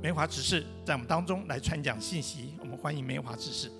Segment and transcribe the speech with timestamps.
[0.00, 2.54] 梅华执事在我们当中来传讲信息。
[2.60, 3.70] 我们欢迎梅华执事。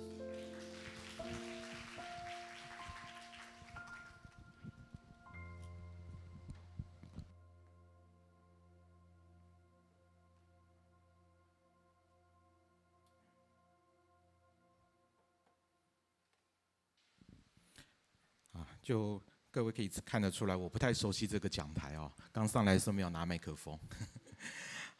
[18.51, 22.11] 啊，就各位可以看得出来，我不太熟悉这个讲台哦。
[22.31, 23.79] 刚上来的时候没有拿麦克风。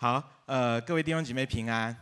[0.02, 1.93] 好，呃，各位弟兄姐妹平安。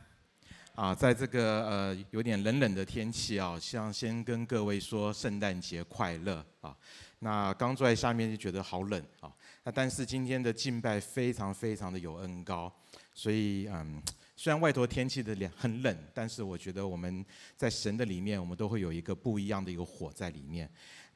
[0.75, 6.77] 啊，在这个呃有点冷冷的天气啊，希望先跟各位说圣诞节快乐啊。
[7.17, 9.33] 那刚坐在下面就觉得好冷啊。
[9.63, 12.71] 那但是今天的敬拜非常非常的有恩膏，
[13.15, 13.99] 所以嗯，
[14.35, 20.69] 虽然外头天气的凉很冷，但是我觉得我们在神的里面，我们都会有一个不一样的一个火在里面。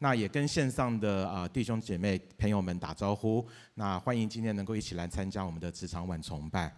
[0.03, 3.47] 那也跟线上的啊弟兄姐妹朋友们打招呼。
[3.75, 6.75] 那欢迎今天能够一起来参加我们的职场晚崇拜。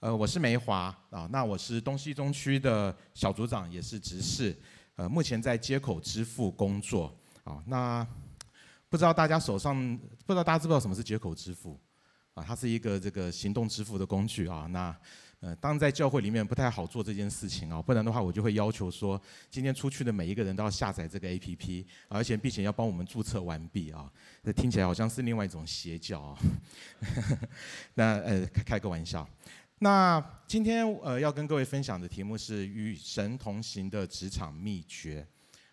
[0.00, 4.56] 呃，我是梅华啊，那我是东西中区的小组长，也是执事。
[4.96, 7.62] 呃，目前在街口支付工作啊。
[7.66, 8.06] 那
[8.88, 9.76] 不知道大家手上，
[10.24, 11.78] 不知道大家知不知道什么是街口支付
[12.32, 12.42] 啊？
[12.42, 14.66] 它是一个这个行动支付的工具啊。
[14.70, 14.96] 那
[15.40, 24.12] 呃，当在教会里面不太好做这件事情啊，不然的话我就会要求说，今天出去的每一个人都要下载这个 APP，而且并且要帮我们注册完毕啊。
[24.42, 26.38] 这听起来好像是另外一种邪教啊。
[27.94, 29.28] 那呃，开个玩笑。
[29.78, 35.24] 那今天呃要跟各位分享的题目是与神同行的职场秘诀，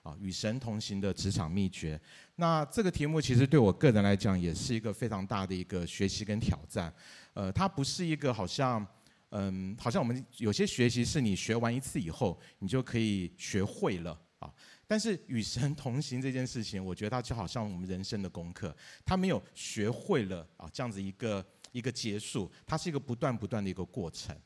[0.04, 2.00] 啊，与神同行的职场秘诀。
[2.36, 6.94] 那这个题目其实对我个人来讲也是一个非常大的一个学习跟挑战，
[7.34, 8.86] 呃，它不是一个好像。
[9.31, 14.54] 嗯，好像我们有些学习是你学完一次以后，你就可以学会了啊。
[14.88, 24.38] 但是与神同行这件事情，我觉得它就好像我们人生的功课，它没有学会了啊这样子一个一个结束，它是一个不断不断的一个过程。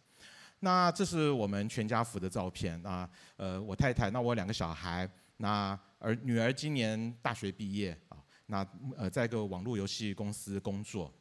[0.62, 8.18] 那这是我们全家福的照片啊，呃，我太太，那我两个小孩，那儿女儿今年大学毕业啊，
[8.48, 8.68] 那
[8.98, 11.14] 呃在一个网络游戏公司工作。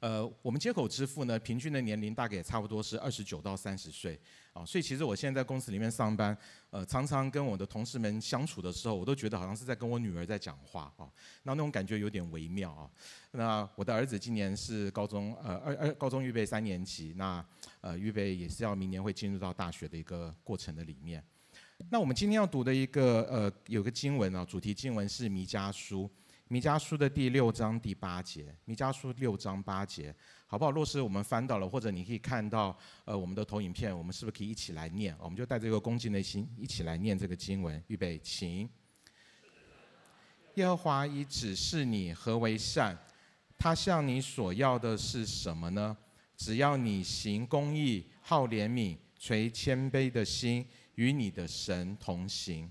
[0.00, 4.18] 呃，我们接口支付呢，平均的年龄大概也差不多是二十九到三十岁，
[4.52, 6.36] 啊，所以其实我现在在公司里面上班，
[6.68, 11.08] 呃，常常跟我的同事们相处的时候，我都觉得好像是在跟我女儿在讲话啊，
[11.44, 12.90] 那那种感觉有点微妙啊。
[13.30, 17.44] 那我的儿子今年是高中，呃，二二高中预备三年级，那
[17.80, 21.24] 呃，预备也是要明年会进入到大学的一个过程的里面。
[21.90, 26.08] 那我们今天要读的一个呃，有个经文啊，主题经文是弥迦书。
[26.48, 30.14] 弥迦书的第六章第八节，弥迦书六章八节，
[30.46, 30.70] 好不好？
[30.70, 35.12] 若是我们翻到了，或者你可以看到，呃，我们的投影片，我们是不是可以一起来念？
[35.18, 37.82] 我们就带着一个恭敬的心，一起来念这个经文。
[37.88, 38.68] 预备，请。
[40.54, 42.96] 耶和华已指示你何为善，
[43.58, 45.96] 他向你所要的是什么呢？
[46.36, 50.64] 只要你行公义，好怜悯，垂谦卑的心，
[50.94, 52.70] 与你的神同行。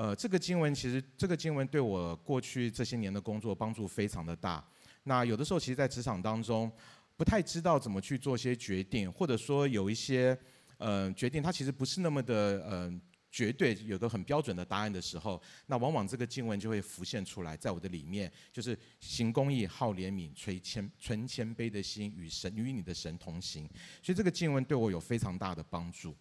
[0.00, 4.66] 呃，这个经文其实，这个经文对我过去这些年的工作帮助非常的大。
[5.02, 6.72] 那有的时候，其实，在职场当中，
[7.18, 10.34] 不太知道怎么去做些决定，或者说有一些
[10.78, 12.34] 呃决定，它其实不是那么的
[12.66, 13.00] 呃
[13.30, 23.68] 绝对，有个很标准的答案的时候，那往往这个经文就会浮现出来，在我的里面，就是行公义、好怜悯、垂谦存谦卑的心，与神与你的神同行。
[24.02, 26.16] 所以这个经文对我有非常大的帮助。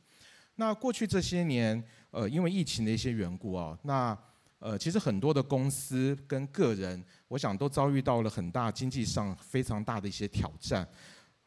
[0.56, 4.18] 那过去这些年，呃，因为疫情的一些缘故啊，那
[4.58, 10.86] 呃，其实很多的公司跟个人，我想都遭遇到了很大经济上非常大的一些挑战。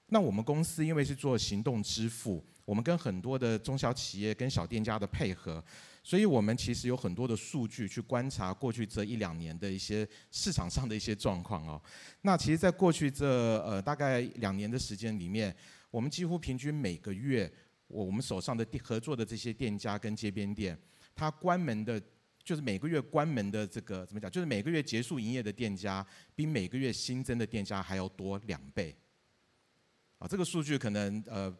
[0.07, 5.63] 那我们公司因为是做行动支付，我们跟很多的中小企业跟小店家的配合，
[6.03, 11.81] 所以我们其实有很多的数据去观察过去这一两年的一些市场上的一些状况哦。
[12.23, 13.27] 那其实，在过去这
[13.63, 15.55] 呃大概两年的时间里面，
[15.91, 17.53] 我们几乎平均每个月。
[17.93, 20.77] 我我们手上的合作的这些店家跟街边店，
[21.15, 22.03] 它关门的，
[22.43, 24.31] 就是每个月关门的这个怎么讲？
[24.31, 26.05] 就是每个月结束营业的店家，
[26.35, 28.97] 比每个月新增的店家还要多两倍。
[30.19, 31.55] 啊，这个数据可能呃，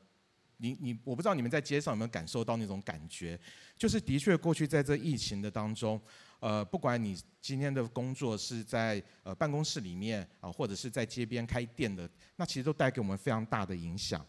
[0.57, 3.39] 你你我不知道你们在街上有没有感受到那种感觉，
[3.77, 6.01] 就是的确过去在这疫情的当中，
[6.41, 14.25] 呃，不管你今天的工作是在呃办公室里面啊，或者是在街边开店的，那其实都带给我们非常大的影响。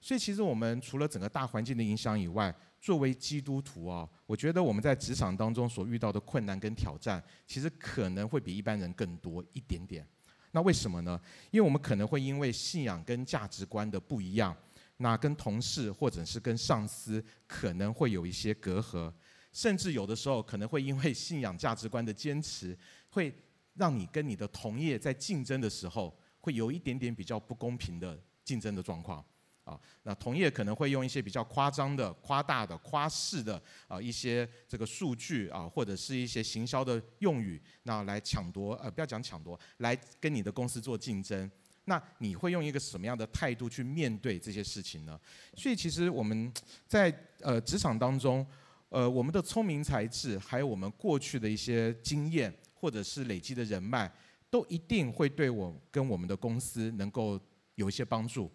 [0.00, 10.06] 所以，其实我们除了整个大环境的影响以外，作为基督徒啊，我觉得我们在职场当中所遇到的困难跟挑战，其实可能会比一般人更多一点点。
[10.52, 11.20] 那为什么呢？
[11.50, 14.56] 因为我们可能会因为信仰跟价值观的不一样，
[14.96, 19.12] 那跟同事或者是跟上司可能会有一些隔阂，
[19.52, 22.76] 甚至有的时候可能会因为信仰价值观的坚持，
[23.10, 23.32] 会
[23.74, 29.22] 让你跟你的同业在竞争的时候，会有一点点比较不公平的竞争的状况。
[29.64, 41.50] 啊，那同业可能会用一些比较夸张的、夸大的、夸饰的啊一些这个数据啊，或者是一些行销的用语，那来抢夺呃，不要讲抢夺，来跟你的公司做竞争。
[41.84, 45.18] 那你会用一个什么样的态度去面对这些事情呢？
[45.56, 46.52] 所以其实我们
[46.86, 48.46] 在呃职场当中，
[48.90, 54.10] 呃我们的聪明才智，还有我们过去的一些经验，或者是累积的人脉，
[54.50, 57.40] 都一定会对我跟我们的公司能够
[57.74, 58.50] 有一些帮助。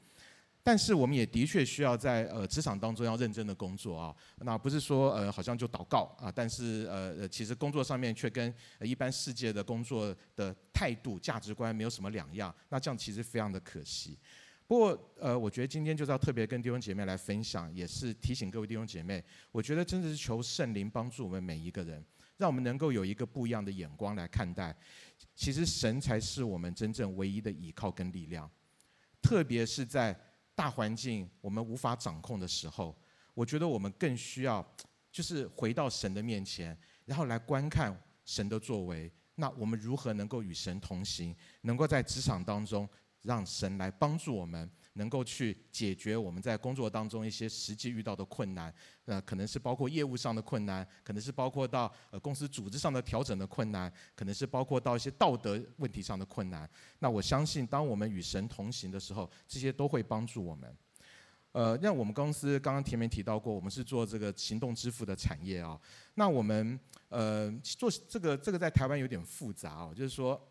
[0.67, 14.17] 但是我们也的确需要在呃职场当中要认真的工作啊，那不是说呃好像就祷告啊，但是呃其实工作上面却跟一般世界的工作的态度价值观没有什么两样，那这样其实非常的可惜。
[14.65, 22.03] 不过呃我觉得今天就是要特别跟弟兄姐妹来分享，也是提醒各位弟兄姐妹，我觉得真的是求圣灵帮助我们每一个人，
[22.37, 24.75] 让我们能够有一个不一样的眼光来看待，
[25.35, 28.49] 其实神才是我们真正唯一的依靠跟力量，
[29.21, 30.19] 特别是在。
[30.55, 32.95] 大环境我们无法掌控的时候，
[33.33, 34.65] 我觉得我们更需要，
[35.11, 36.75] 就是回到神的面前，
[37.05, 39.11] 然后来观看神的作为。
[39.35, 42.87] 那我们如何能够与神同行，能够在职场当中
[43.21, 44.71] 让神来帮助我们？
[44.97, 56.69] 能够去解决我们在工作当中一些实际遇到的困难，呃，可能是包括业务上的困难，可能是包括到呃公司组织上的调整的困难，可能是包括到一些道德问题上的困难。
[56.99, 60.73] 那我相信，当我们与神同行的时候，这些都会帮助我们。
[61.51, 65.77] 呃，那我们公司刚刚前面提到过，我们是做这个行动支付的产业啊。
[66.13, 70.41] 那我们呃做这个这个在台湾有点复杂哦，就是说，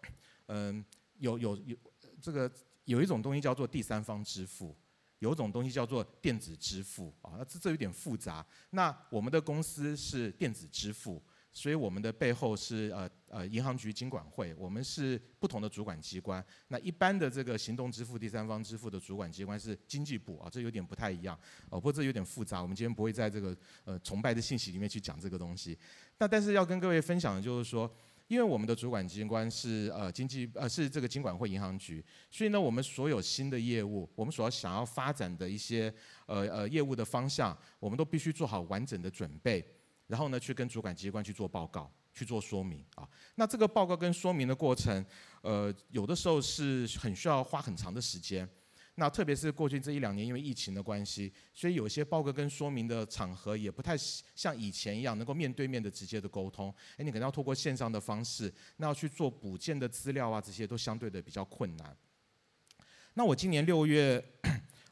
[0.49, 0.85] 嗯、
[1.19, 1.77] 有有有
[2.21, 2.51] 这个。
[2.85, 4.77] 有一种东西叫做第三方支付，
[5.19, 8.45] 有一种东西叫做电子支付啊，那这这有点复杂。
[8.71, 16.45] 那我们的公司是电子支付，所以我们的背后是呃呃银行局金管会，我们是不同的主管机关。
[16.69, 21.35] 那一般的这个行动支付、第三方支付的主管机关是经济部啊，这有点不太一样
[21.71, 21.81] 哦。
[21.81, 25.79] 不过这有点复杂，我们今天不会在这个呃崇拜的信息里面去讲这个东西。
[26.19, 27.91] 那但是要跟各位分享的就是说。
[28.35, 35.95] 因为我们的主管机关是呃经济呃是这个金管会银行局，所以呢，我们所有新的业务，我们所要想要发展的一些
[36.27, 39.65] 呃呃业务的方向，我们都必须做好完整的准备，
[40.09, 43.09] 然后呢，去跟主管机关去做报告，去做说明啊。
[43.37, 45.07] 那这个报告跟说明的过程，
[45.43, 48.49] 呃，有的时候是很需要花很长的时间。
[48.97, 53.97] 那特别是过去这一两年，因为疫情的关系，所以有些报告跟说明的场合也不太
[54.37, 56.73] 像以前一样能够面对面的直接的沟通。
[56.97, 61.97] 哎，你可能要透过线上的方式，那要去做补件的资料啊，这些都相对的比较困难。
[63.15, 64.25] 那我今年六月，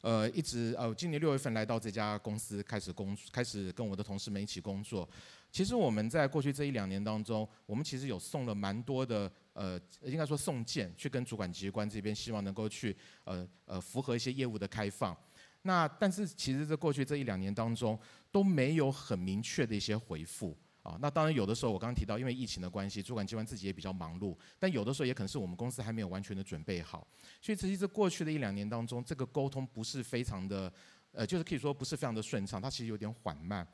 [0.01, 5.09] 呃，一直呃，今年六月份来到这家公司开始工，开始跟我的同事们一起工作。
[5.53, 9.33] 其实我们在过去这一两年当中，我们其实有送了蛮多的。
[9.53, 15.17] 呃，应该说送件去跟主管机关这边，希望能够去呃呃符合一些业务的开放。
[15.65, 17.97] 那但是其实，在过去这一两年当中，
[18.33, 20.99] 都没有很明确的一些回复啊。
[21.01, 24.37] 那当然有的时候，我刚刚提到，因为疫情的关系，主管机关自己也比较忙碌。
[24.59, 27.07] 但有的时候也可能是我们公司还没有完全的准备好。
[27.41, 30.73] 所以，其实这过去的一两年当中，这个沟通不是非常的，
[31.13, 33.65] 呃，就是可以说不是非常的顺畅，它其实有点缓慢。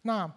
[0.00, 0.32] 那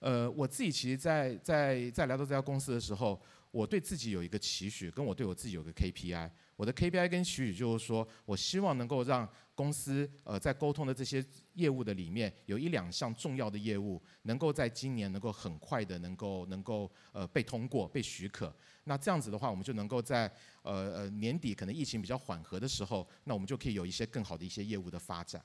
[0.00, 3.20] 呃，我自己其实，在在在来到这家公司的时候。
[3.50, 6.30] 我对自己有一个期许，跟我对我自己有个 KPI。
[6.56, 11.24] 我的 KPI 跟期许就是说，我希望能够让公司呃在沟通的这些
[11.54, 18.54] 业务的里面，有一两项重要的业务，能够在今年能够很快的能够能够呃被通过被许可。
[18.84, 20.30] 那这样子的话，我们就能够在
[20.62, 25.42] 呃呃年底可能疫情比较缓和的时候，那我们就可以有一些更好的一些业务的发展。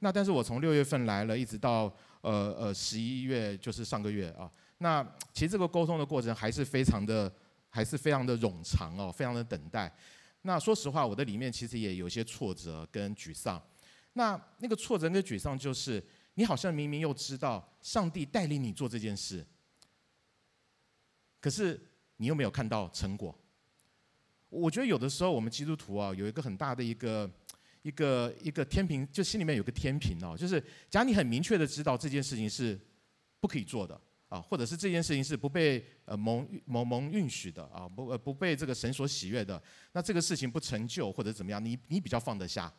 [0.00, 1.84] 那但是我从六月份来了，一直到
[2.20, 4.50] 呃呃十一月，就是上个月啊。
[4.82, 5.00] 那
[5.32, 7.32] 其实这个沟通的过程还是非常的，
[7.70, 9.90] 还是非常的冗长哦，非常的等待。
[10.42, 13.62] 那说实话，我的里面其实也有些挫折跟沮丧。
[14.14, 19.46] 那那个挫折跟沮丧就是，你好像明明又知道上帝带领你做这件事，
[21.40, 21.80] 可是
[22.16, 23.32] 你又没有看到成果。
[24.48, 27.30] 我觉得有的时候我们基督徒啊，有一个很大的一个
[27.82, 30.60] 一个一个天平，就心里面有个天平哦，就是
[30.90, 32.76] 假如你很明确的知道这件事情是
[33.38, 33.98] 不可以做的。
[34.32, 39.62] 啊，或者是这件事情是不被呃蒙蒙蒙允许的啊，不呃不被这个神所喜悦的，
[39.92, 42.72] 那这个事情不成就或者怎么样，你你比较放得下。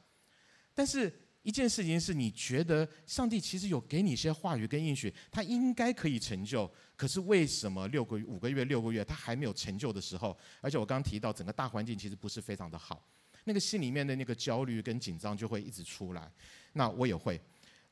[0.74, 13.08] 但是一件事情是你觉得上帝其实有给你一些话语跟应许，他应该可以成就，可是为什么六个月五个月六个月他还没有成就的时候，而且我刚刚提到整个大环境其实不是非常的好，
[13.44, 16.32] 那个心里面的那个焦虑跟紧张就会一直出来，
[16.72, 17.40] 那我也会。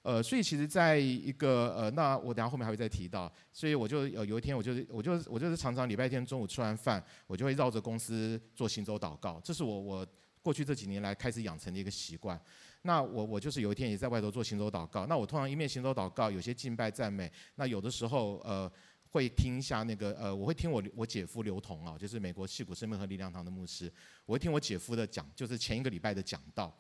[0.04, 10.08] 呃，所以其实在一个呃，那我等下后面还会再提到，所以我就有有一天，我就是我就是我就是常常礼拜天中午吃完饭，我就会绕着公司做行走祷告，这是我我
[10.42, 12.40] 过去这几年来开始养成的一个习惯。
[12.82, 15.06] 那我我就是有一天也在外头做行走祷告。
[15.06, 17.32] 那我通常一面行走祷告，有些敬拜赞美。
[17.56, 18.72] 那有的时候呃
[19.12, 23.92] 会听一下那个呃，我会听我我姐夫刘同啊，就是美国矽谷生命和力量堂的牧师。
[24.26, 26.76] 我会听我姐夫的讲，就是前一个礼拜的讲道。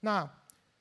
[0.00, 0.28] 那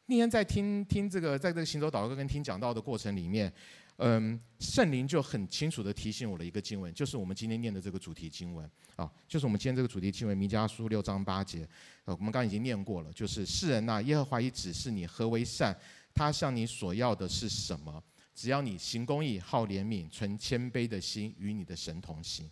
[0.06, 3.52] 那天在听听这个，在这个行走祷告跟听讲道的过程里面，
[3.96, 11.68] 嗯，圣灵就很清楚地提醒我的一个经文，就是我们今天念的这个主题经文啊，就是我们今天这个主题经文，弥迦书六章八节，
[12.04, 15.74] 呃，我们刚刚已经念过了，就是世人呐，耶和华已指示你何为善，
[16.14, 18.04] 他向你所要的是什么？
[18.36, 22.50] 只要你行公义、好怜悯、存谦卑的心，与你的神同行。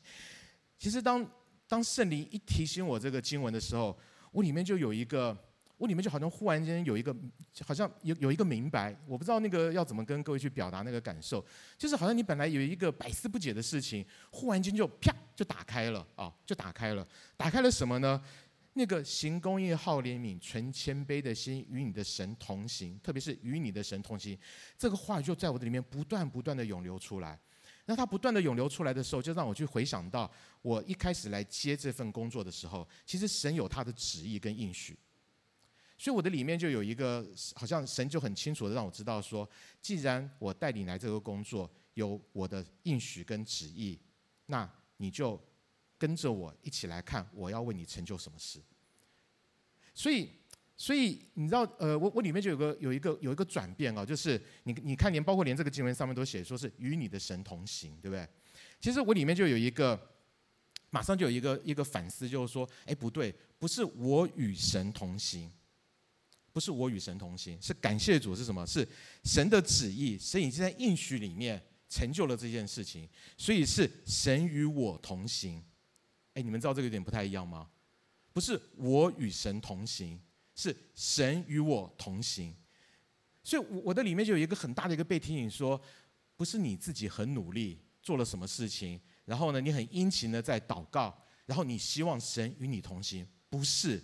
[0.80, 1.30] 其实当
[1.68, 3.98] 当圣灵一提醒我这个经文的时候，
[4.32, 5.38] 我里面就有一个。
[5.82, 7.16] 我里面就好像忽然间有一个，
[7.66, 11.44] 好像有有一个明白，我不知道那个要怎么跟各位去表达那个感受，
[11.76, 18.22] 就是好像你本来有一个百思不解的事情，忽然间就啪就打开了啊，就打开了，打开了什么呢？
[18.74, 24.38] 那个行公义、好怜悯、存谦卑的心，与你的神同行，特别是与你的神同行，
[24.78, 27.40] 这个话语就在我的里面不断不断的涌流出来。
[27.86, 34.96] 那它不断的涌流出来的时候，就让我去回想到我一开始来接这份工作的时候，其实神有他的旨意跟应许。
[36.02, 39.48] 所以我的里面就有一个，好像神就很清楚的让我知道说，
[39.80, 44.00] 既然我带你来这个工作，有我的应许跟旨意，
[44.48, 44.68] 那
[44.98, 45.40] 你就
[46.00, 48.60] 跟着我一起来看，我要为你成就什么事。
[49.94, 50.28] 所以，
[50.76, 58.28] 所以你知道，呃，我我里面就有个有一个有一个转变啊，就是你你看连包括连这个经文上面都写说是与你的神同行，对不对？
[58.80, 60.10] 其实我里面就有一个，
[60.90, 65.48] 马上就有一个一个反思，就是说，哎，不对，不是我与神同行。
[66.54, 68.66] 不是我与神同行，是感谢主是什么？
[68.68, 68.88] 是
[69.24, 75.64] 神的旨意，神已经在应许里面成就了这件事情，所以是神与我同行。
[76.34, 77.70] 哎，你们知道这个有点不太一样吗？
[78.34, 80.20] 不是我与神同行，
[80.56, 82.56] 是神与我同行。
[83.44, 85.82] 所以我的里面就有一个很大的一个被提醒说，
[86.36, 94.02] 不是你自己很努力做了什么事情，然后呢，你很殷勤的在祷告，然后你希望神与你同行，不是。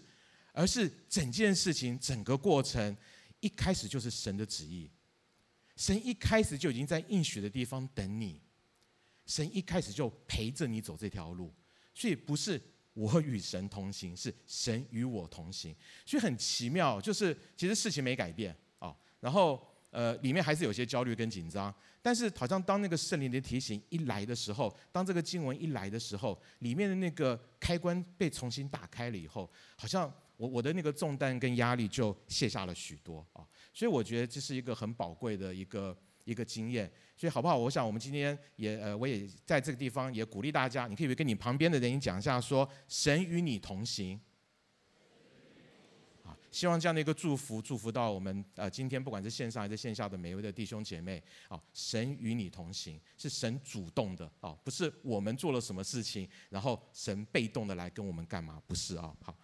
[0.58, 2.98] 而是整件事情、整个过程，
[3.42, 4.90] 一开始就是神的旨意。
[5.76, 8.42] 神一开始就已经在应许的地方等你，
[9.28, 11.54] 神一开始就陪着你走这条路，
[11.94, 12.60] 所以不是
[12.94, 15.76] 我与神同行，是神与我同行。
[16.04, 21.72] 所以很奇妙，就是其实事情没改变啊，然后呃里面还是有些焦虑跟紧张，
[22.02, 30.12] 但是好像当那个圣灵的提醒一来的时候，当这个经文一来的时候，里面的那个开关被重新打开了以后，好像。
[30.38, 36.90] 我我的那个重担跟压力就卸下了许多啊，所以我觉得这是一个很宝贵的一个一个经验。
[37.18, 37.58] 所以好不好？
[37.58, 44.22] 我想我们今天也呃，我也在这个地方也鼓励大家，你可以跟你旁边的人讲一下，说神与你同行。
[46.24, 58.62] 啊，希望这样的一个祝福祝福到我们呃今天不管是线上还是线下的每一位的弟兄姐妹啊，神与你同行，是神主动的啊，不是我们做了什么事情，然后神被动的来跟我们干嘛？
[58.68, 59.36] 不是啊，好。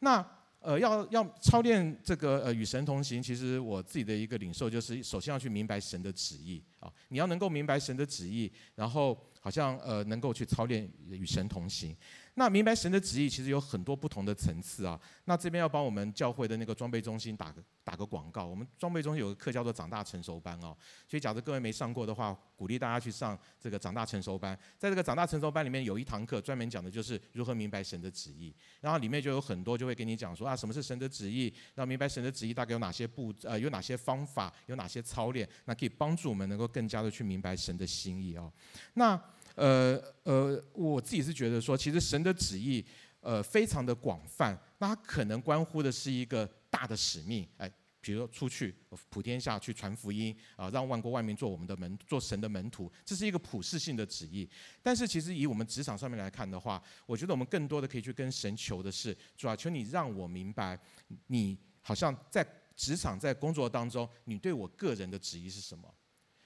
[0.00, 0.24] 那
[0.60, 11.96] 呃，要要操练这个呃与神同行，其实我自己的一个领受就是，首先要去明白神的旨意啊，你要能够明白神的旨意，然后好像呃能够去操练与神同行。
[12.38, 14.98] 那明白神的旨意，其实有很多不同的层次啊。
[15.24, 18.46] 那这边要帮我们教会的那个装备中心打个打个广告。
[18.46, 20.76] 我们装备中心有个课叫做长大成熟班哦，
[21.08, 24.56] 所以假如各位没上过的话，鼓励大家去上这个长大成熟班。
[24.78, 28.54] 在这个长大成熟班里面，有一堂课专门讲的就是如何明白神的旨意。
[28.80, 31.52] 然后里面就有很多就会跟你讲说啊，什么是神的旨意？
[31.74, 38.52] 然后明白神的旨意大概有哪些步呃，有哪些方法，有哪些操练，那可以帮助我们能够更加的去明白神的心意哦。
[38.94, 39.20] 那。
[39.58, 42.84] 呃呃，我自己是觉得说，其实神的旨意，
[43.18, 44.56] 呃，非常的广泛。
[44.78, 47.68] 那它可能关乎的是一个大的使命，哎，
[48.00, 48.72] 比如说出去
[49.08, 54.48] 普天下去传福音啊，让万国万民做我们的门，做神的门徒，这是一个普世性的旨意。
[54.80, 60.78] 但是其实以我们职场上面来看的话，我觉得我们更多的可以去跟神求的是，主啊，求你让我明白，
[61.26, 62.46] 你好像在
[62.76, 65.92] 职场在工作当中，你对我个人的旨意是什么？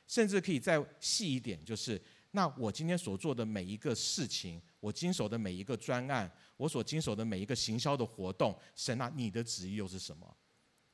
[0.07, 2.01] 甚至可以再细一点，就是。
[2.35, 10.35] 那我今天所做的每一个事情，我经手的每一个专案，我所经手的每一个行销的活动，神啊，你的旨意又是什么？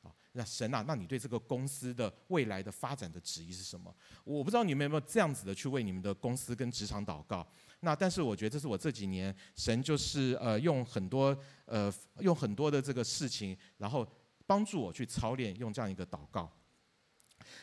[0.03, 3.95] 啊，那神啊，那你对这个公司的未来的发展的旨意是什么？
[4.25, 7.47] 我不知道你们有没有这样子的去为你们的公司跟职场祷告。
[7.81, 14.05] 那但是我觉得这是我这几年神就是呃用很多呃用很多的这个事情，然后
[14.45, 16.53] 帮助我去操练用这样一个祷告。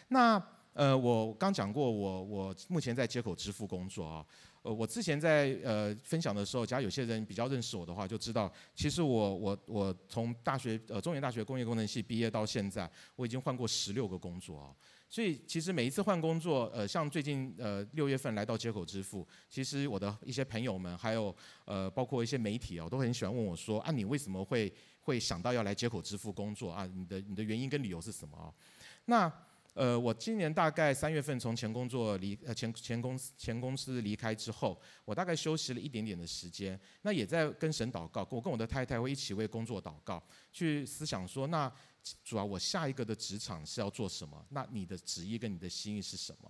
[0.08, 0.55] 那。
[0.76, 4.26] 呃，我刚讲过我，我目前在街口支付工作啊，
[4.62, 14.76] 呃，我之前在呃分享的时候，假如有些人比较认识我的话，就知道，其实我我我从大学呃中原大学工业工程系毕业到现在，我已经换过十六个工作啊。
[15.08, 26.86] 所以其实每一次换工作，呃，像最近呃六月份来到街口支付，其实我的一些朋友们，还有呃包括一些媒体啊，都很喜欢问我说啊，你为什么会会想到要来街口支付工作啊？
[26.86, 28.52] 你的你的原因跟理由是什么啊？
[29.06, 29.32] 那
[29.76, 41.70] 呃，我今年大概三月份从前工作离呃前前公司前公司离开之后，我大概休息了一点点的时间，那也在跟神祷告，我跟我的太太会一起为工作祷告，去思想说，那
[42.24, 44.46] 主要我下一个的职场是要做什么？
[44.52, 46.50] 那你的旨意跟你的心意是什么？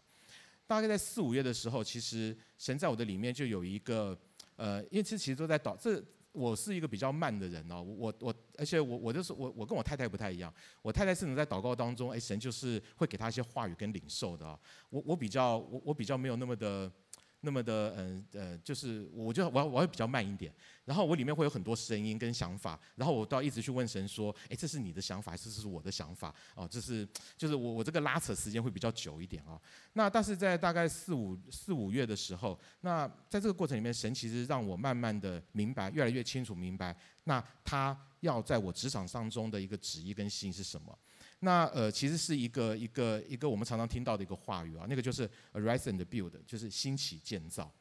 [0.68, 4.16] 大概在四五月的时候，其实神在我的里面就有一个
[4.56, 6.00] 呃，因为这其实都在祷这。
[6.36, 16.92] 我是一个比较慢的人哦，我我而且我我就是我我跟我太太不太一样，我太太甚至在祷告当中，哎，神就是会给她一些话语跟领受的啊，我我比较我我比较没有那么的。
[17.46, 26.34] 那么的，嗯呃，就是我就我我会比较慢一点，然后我里面会有很多声音跟想法，然后我都要一直去问神说，哎，这是你的想法还是这是我的想法？
[26.56, 29.62] 哦，这是就是我我这个拉扯时间会比较久一点啊。
[29.94, 40.98] 那但是在大概四五四五月的时候，那在这个过程里面，神其实让我慢慢的明白，越来越清楚明白，那他要在我职场当中的一个旨意跟心是什么。
[41.46, 47.72] 那呃，其实是一个一个一个我们常常听到的一个话语啊，那个就是 arise and build，就是兴起建造。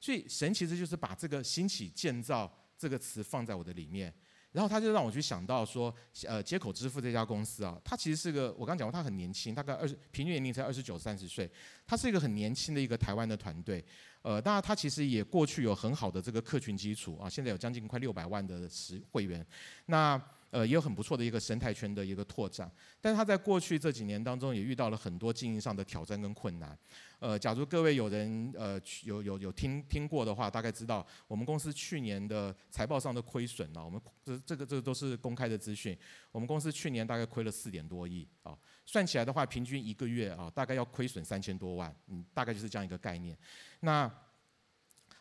[0.00, 4.12] 所以神其实就是把这个兴起建造这个词放在我的里面，
[4.52, 5.94] 然后他就让我去想到说，
[6.26, 11.50] 呃，街口支付这家公司啊，它其实是个我刚讲过，它很年轻，大概二十平均年龄才二十九三十岁，
[11.86, 13.84] 它是一个很年轻的一个台湾的团队。
[14.22, 19.46] 呃，当然它其实也过去有很好的这个客群基础啊，现在有将近快六百万的实会员。
[19.86, 20.20] 那
[20.56, 26.78] 呃，也有很不错的一个生态圈的一个拓展，但是他在过去这几年当中也遇到了很多经营上的挑战跟困难。
[27.18, 35.94] 呃，假如各位有人呃有有有听听过的话，大概知道我们公司去年的财报上的亏损呢，我们这这个这个都是公开的资讯。
[36.32, 43.36] 我们公司去年大概亏了四点多亿啊，算起来的话，平均一个月啊，大概要亏损三千多万，嗯，大概就是这样一个概念。
[43.80, 44.10] 那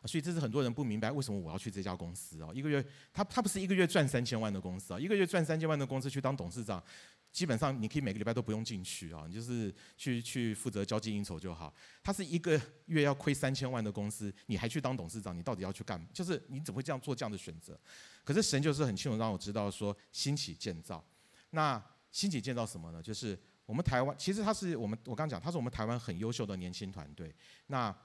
[0.06, 2.50] 所以这是很多人不明白为什么我要去这家公司啊？
[2.54, 6.84] 一个月他他不是一个月赚三千万的公司啊，一个月赚三千万的公司去当董事长，
[7.32, 11.74] 基本上你可以每个礼拜都不用进去啊，你就是去去负责交际应酬就好。
[12.04, 16.08] 他是一个月要亏三千万的公司，你还去当董事长，你到底要去干嘛？
[16.14, 17.80] 就是你怎么会这样做这样的选择？
[18.24, 21.04] 可是神就是很清楚让我知道说兴起建造，
[21.50, 23.02] 那兴起建造什么呢？
[23.02, 27.34] 就是我们台湾其实他是我们我刚讲他是我们台湾很优秀的年轻团队，
[27.68, 27.96] 那。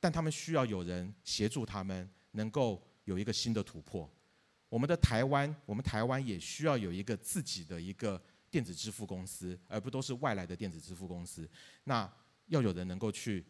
[0.00, 4.10] 但他们需要有人协助他们，能够有一个新的突破。
[4.68, 11.48] 我们的台湾，我们台湾也需要有一个自己的一个电子支付公司，而不都是外来的电子支付公司。
[11.84, 12.10] 那
[12.46, 13.44] 要有人能够去。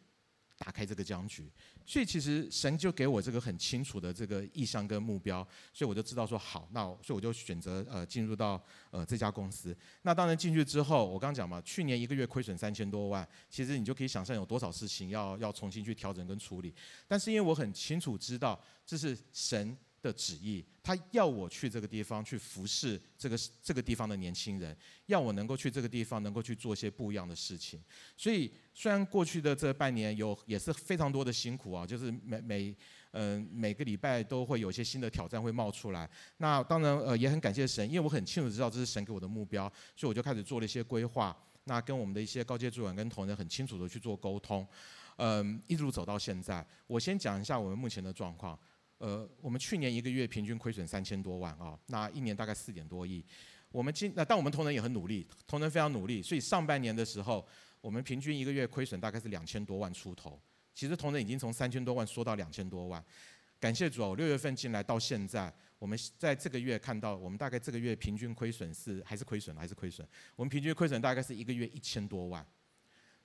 [0.59, 1.51] 打开这个僵局，
[1.85, 9.77] 所以其实神就给我这个很清楚的这个意向跟目标，所以我就知道说好，那所以我就选择呃进入到呃这家公司。
[10.03, 16.75] 那当然进去之后，我刚讲嘛，去年一个月亏损三千多万，其实你就可以想象有多少事情要要重新去调整跟处理。
[17.07, 27.83] 但是因为我很清楚知道这是神的旨意，他要我去这个地方去服侍这个这个地方的年轻人，要我能够去这个地方能够去做一些不一样的事情。
[28.17, 32.77] 所以虽然过去的这半年有也是非常多的辛苦啊，就是每每
[33.19, 36.07] 嗯、每个礼拜都会有一些新的挑战会冒出来。
[36.37, 41.35] 那当然呃也很感谢神，因为我很清楚知道这是神给我的目标，所以我就开始做了一些规划。
[41.65, 44.69] 那跟我们的一些高阶主管跟同仁很清楚的去做沟通，
[45.17, 46.65] 嗯，一路走到现在。
[46.87, 48.59] 我先讲一下我们目前的状况。
[48.99, 53.25] 呃，我们去年一个月平均亏损三千多万啊、那一年大概四点多亿。
[53.71, 57.47] 我们今那但我们同仁也很努力，同仁非常努力，所以上半年的时候，
[57.81, 60.41] 我们平均一个月亏损大概是两千多万出头。
[60.75, 63.05] 其实同仁已经从三千多万缩到两千多万。
[63.59, 70.07] 感谢主哦，六月份进来到现在，我们在这个月看到，我们大概这个月平均亏损是还是亏损还是亏损？
[70.37, 72.47] 我们平均亏损大概是一个月一千多万。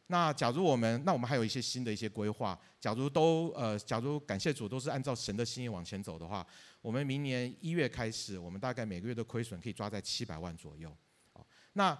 [0.08, 2.60] 那假如我们，那我们还有一些新的一些规划。
[2.82, 6.46] 假如都呃，假如感谢主都是按照神的心意往前走的话，
[6.82, 10.94] 我们明年一月开始，我们大概每个月的亏损可以抓在七百万左右。
[11.74, 11.98] 那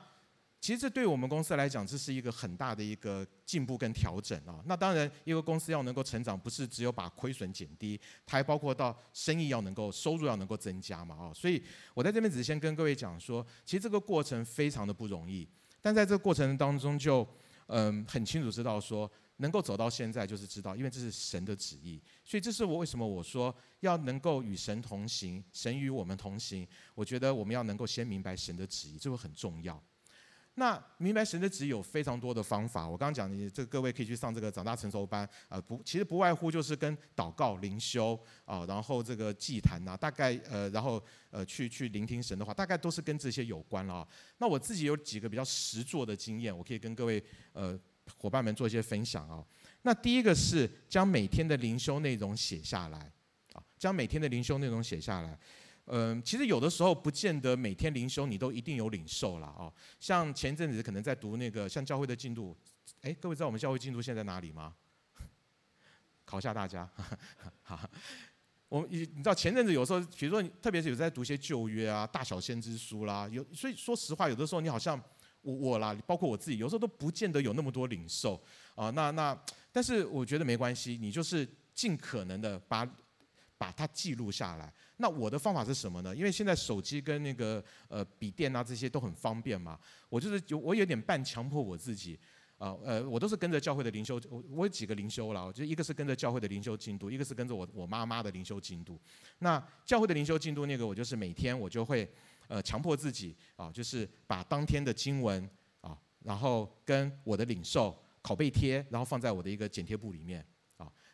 [0.60, 4.62] 其实这对我们公司来讲，这是一个很大的一个进步跟调整啊。
[4.66, 11.34] 那当然，一个公司要能够成长，不是只有把亏损减低，它还包括到生意要能够收入要能够增加嘛啊。
[11.34, 15.48] 所以我在这边只是先跟各位讲说，其实这个过程非常的不容易，
[15.82, 17.26] 但在这个过程当中就。
[17.74, 26.68] 嗯，很清楚知道说能够走到现在，就是知道，因为这是神的旨意，所以这是我为什么我说要能够与神同行，神与我们同行。
[26.94, 29.82] 我觉得我们要能够先明白神的旨意，这个很重要。
[30.56, 32.88] 那明白神的旨意有非常多的方法。
[32.88, 44.08] 我刚刚讲，你这各位可以去上这个长大成熟班啊、不，其实不外乎就是跟祷告、灵修啊，然后这个祭坛呐，大概呃，然后呃，去去聆听神的话，大概都是跟这些有关了啊。
[44.40, 47.80] 那我自己有几个比较实作的经验，我可以跟各位呃
[48.18, 49.44] 伙伴们做一些分享啊。
[49.84, 53.00] 那第一个是将每天的灵修内容写下来
[53.54, 55.40] 啊，将每天的灵修内容写下来。
[55.94, 59.72] 嗯，其实有的时候不见得每天灵修你都一定有领受了哦。
[60.00, 62.56] 像前阵子可能在读那个像教会的进度，
[63.02, 64.74] 哎，各位知道我们教会进度现在在哪里吗？
[66.24, 66.90] 考下大家。
[67.62, 67.78] 好，
[68.70, 74.98] 我你你知道前阵子有时候，比如说特别是有在读一些旧约啊、大小先知书啦，有所以说实话，有的时候你好像
[75.42, 78.42] 我我啦，包括我自己，有时候都不见得有那么多领受
[78.76, 78.90] 啊。
[78.92, 79.38] 那那
[79.74, 82.90] 但是我觉得没关系，你就是尽可能的把。
[83.62, 84.74] 把它记录下来。
[85.02, 86.16] 那我的方法是什么呢？
[86.16, 89.78] 因为现在手机跟那个呃笔电啊这些都很方便嘛。
[90.08, 92.18] 我就是有我有点半强迫我自己
[92.58, 99.02] 啊呃，呃我都是跟着教会的灵修，我我有几个灵修了，就一个是跟着教会的灵修进度，一个是跟着我我妈妈的灵修进度。
[99.40, 102.08] 那教会的灵修进度那个我就是每天我就会
[102.48, 105.50] 呃强迫自己啊，就是把当天的经文
[105.82, 110.46] 啊，然后跟我的领受拷贝贴，然后放在我的一个剪贴簿里面。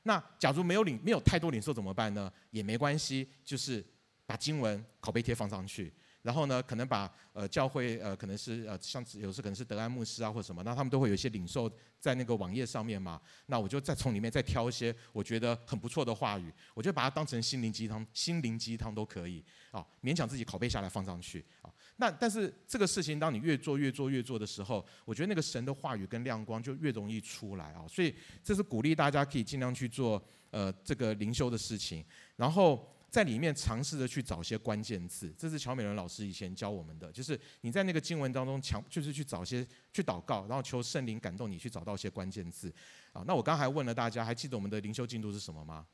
[0.07, 2.31] 那假如没有领没有太多领受怎么办呢？
[2.49, 3.85] 也没关系，就是
[4.25, 5.93] 把经文拷贝贴放上去，
[6.27, 13.21] 然后呢，可能把呃教会呃可能是呃像有时可能是德安牧师啊或者什么，那他们都会有一些领受在那个网页上面嘛。
[13.45, 21.71] 那我就再从里面再挑一些我觉得很不错的话语，我就把它当成心灵鸡汤，心灵鸡汤都可以啊，勉强自己拷贝下来放上去啊。
[21.95, 27.85] 那但是这个事情，当你越做越做越做的时候，我觉得那个神的话语跟亮光就越容易出来啊。
[27.87, 28.13] 所以
[28.43, 32.03] 这是鼓励大家可以尽量去做呃这个灵修的事情，
[32.35, 35.33] 然后在里面尝试着去找些关键字。
[35.37, 42.73] 这是乔美伦老师以前教我们的，就是你在那个经文当中强就是去找些去祷告，然后求圣灵感动你去找到一些关键字
[43.13, 43.23] 啊。
[43.25, 45.85] 那我刚才问了大家，还记得我们的灵修进度是什么吗？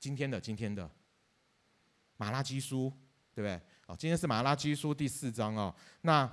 [0.00, 0.90] 今天的今天的
[2.16, 2.92] 马拉基书，
[3.34, 3.60] 对不对？
[3.86, 5.74] 好，今天是马拉基书第四章哦。
[6.02, 6.30] 那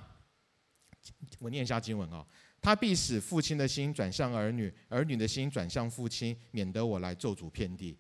[1.40, 2.26] 我念一下经文哦。
[2.62, 7.96] 他必使父亲的心转向儿女，儿女的心转向父亲，免得我来咒诅遍地。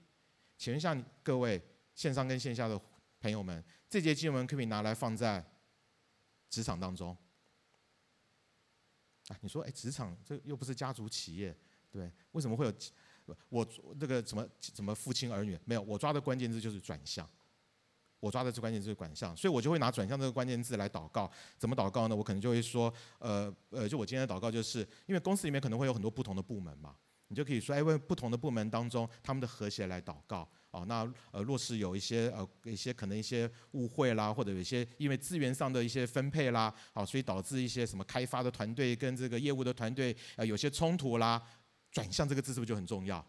[0.57, 1.61] 请问一下各位
[1.95, 2.79] 线上跟线下的
[3.19, 5.43] 朋友们，这节经文可以拿来放在
[6.49, 7.17] 职场当中？
[9.29, 11.57] 啊，你说，哎，职场这又不是家族企业，
[11.91, 12.11] 对？
[12.33, 12.73] 为什么会有
[13.49, 13.65] 我
[13.99, 15.59] 这个什么什么父亲儿女？
[15.65, 17.27] 没有，我抓的关键字就是转向。
[18.19, 21.31] 我抓的这关键字是转向，所以我就会拿转向这个关键字来祷告。
[21.57, 22.15] 怎么祷告呢？
[22.15, 26.95] 我可能就会说，呃呃，就我今天的祷告就是，因为公司里面可能会有很多不同的部门嘛，
[27.27, 30.47] 你就可以说，哎，为不同的部门当中他们的和谐来祷告。
[30.75, 41.41] 哦，那呃，若是有一些呃一些可能一些误会啦，或者有一些因为资源上的一些分配啦，好，所以导致一些什么开发的团队跟这个业务的团队呃有些冲突啦，
[41.91, 43.25] 转向这个字是不是就很重要？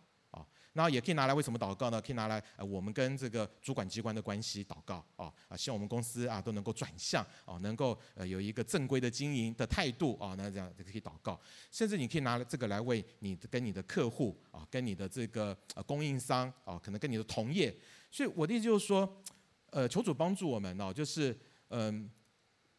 [0.76, 2.00] 那也可以拿来为什么祷告呢？
[2.00, 11.40] 可以拿来呃，我们跟这个主管机关的关系祷告啊啊，希望我们公司啊都能够转向啊，能够呃有一个正规的经营的态度啊，那这样就可以祷告。
[11.72, 17.74] 甚至你可以拿这个来为你跟你的客户啊，跟你的这个呃供应商啊，可能跟你的同业。
[18.10, 19.22] 所以我的意思就是说，
[19.70, 21.34] 呃，求主帮助我们哦，就是
[21.70, 22.10] 嗯。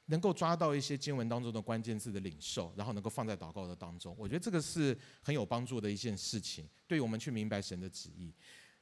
[0.08, 8.34] 能够抓到一些经文当中的关键字的领受，然后能够放在祷告的当中，我觉得这个是很有帮助的一件事情，对我们去明白神的旨意。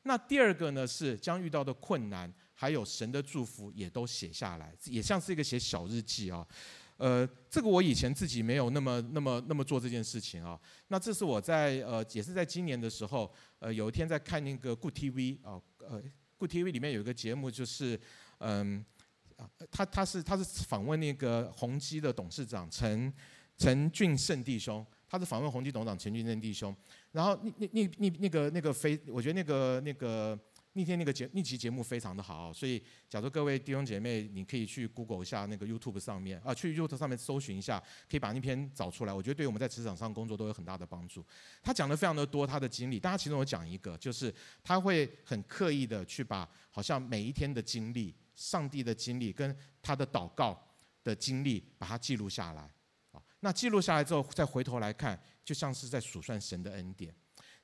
[0.04, 6.48] 那第二个呢，是将遇到的困难还有神的祝福也都写下来，也像是一个写小日记啊。
[6.98, 10.60] 呃，这个我以前自己没有那么那么那么做这件事情啊。
[10.90, 16.02] 那这是我在呃也是在今年的时候，呃有一天在看那个 Good TV 啊，呃
[16.38, 18.00] Good TV 里面有一个节目就是
[18.38, 18.86] 嗯。
[19.38, 23.14] 啊，他他是他是访问那个宏基的董事长陈
[23.58, 26.76] 陈俊胜弟兄，他是访问宏基董事长陈俊胜弟兄，
[27.12, 30.38] 然后那那那那那个那个非，我觉得那个那个
[30.74, 41.26] 那天那个节那期节目非常的好，所以假如各位弟兄姐妹，你可以去 Google 一下那个 YouTube 上面啊，去 YouTube 上面搜寻一下，可以把那篇找出来，我觉得对我们在职场上工作都有很大的帮助。
[41.62, 48.14] 他讲的非常的多，他的经历，大家其中我讲一个，就是他会很刻意的去把好像每一天的经历。
[48.36, 50.62] 上帝的经历跟他的祷告
[51.04, 52.62] 的经历，把它记录下来，
[53.12, 57.14] 啊，那记录下来之后，再回头来看，就像是在数算神的恩典。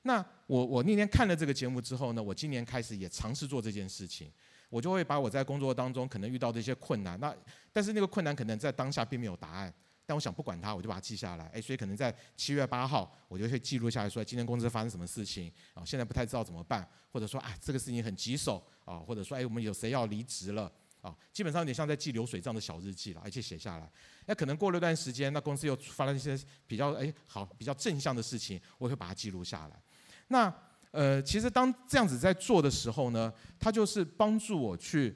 [0.02, 4.32] 那我我那天看了这个节目之后呢，我今年开始也尝试做这件事情，
[4.68, 7.32] 我就会把我在工作当中可能遇到的一些困难，那
[7.72, 9.72] 但是那个困难可能在当下并没有答案，
[10.04, 18.64] 但我想不管它，我就把它记下来，诶，所以可能在七月八号，我就会记录下来说，今天公司发生什么事情，啊，现在不太知道怎么办，或者说啊，这个事情很棘手。
[18.84, 20.70] 啊，或者说，哎，我们有谁要离职了？
[21.00, 23.90] 啊，基本上有点像在记流水账的小日记了，而且写下来。
[24.26, 29.82] 那可能过了一段时间，那公司又发生一些比较哎好比较正向的事情，我会把它记录下来。
[30.28, 30.54] 那
[30.92, 35.12] 呃，其实当这样子在做的时候呢，它就是帮助我去，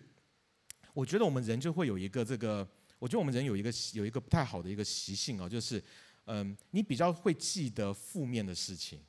[0.92, 5.83] 我觉得我们人就会有一个这个，我觉得我们人有一个有一个不太好的一个习性啊，就是
[6.24, 9.00] 嗯、你比较会记得负面的事情。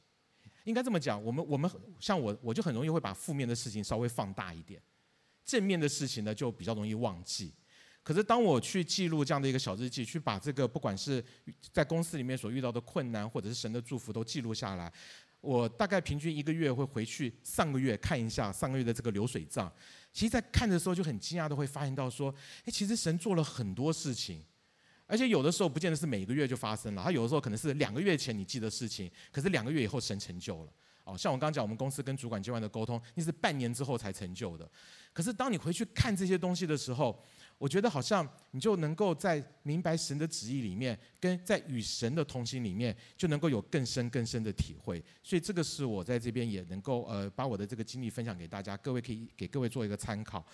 [0.68, 4.82] 应该这么讲，我们我们像我，我就很容易会把负面的事情稍微放大一点，
[5.46, 7.54] 正面的事情呢就比较容易忘记。
[8.04, 11.24] 可是当我去记录这样的一个小日记，去把这个不管是
[11.72, 14.92] 在公司里面所遇到的困难，或者是神的祝福都记录下来，
[15.40, 19.72] 我大概平均一个月会回去上个月看一下上个月的这个流水账。
[20.12, 22.34] 其实，在看的时候就很惊讶的会发现到说，
[22.66, 24.44] 哎，其实神做了很多事情。
[25.08, 30.72] 而且有的时候不见得是每个月就发生了，他有的时候可能是两个月前你记的事情，可是两个月以后神成就了。
[31.06, 34.70] 哦，像我刚刚讲，我们公司跟主管机关的沟通，那是半年之后才成就的。
[35.14, 37.18] 可是当你回去看这些东西的时候，
[37.58, 45.02] 我觉得好像你就能够在明白神的旨意里面，跟在与神的同行里面，就能够有更深更深的体会。
[45.24, 50.46] 所以这个是我在这边也能够呃把我的这个经历分享给大家，各位可以给各位做一个参考。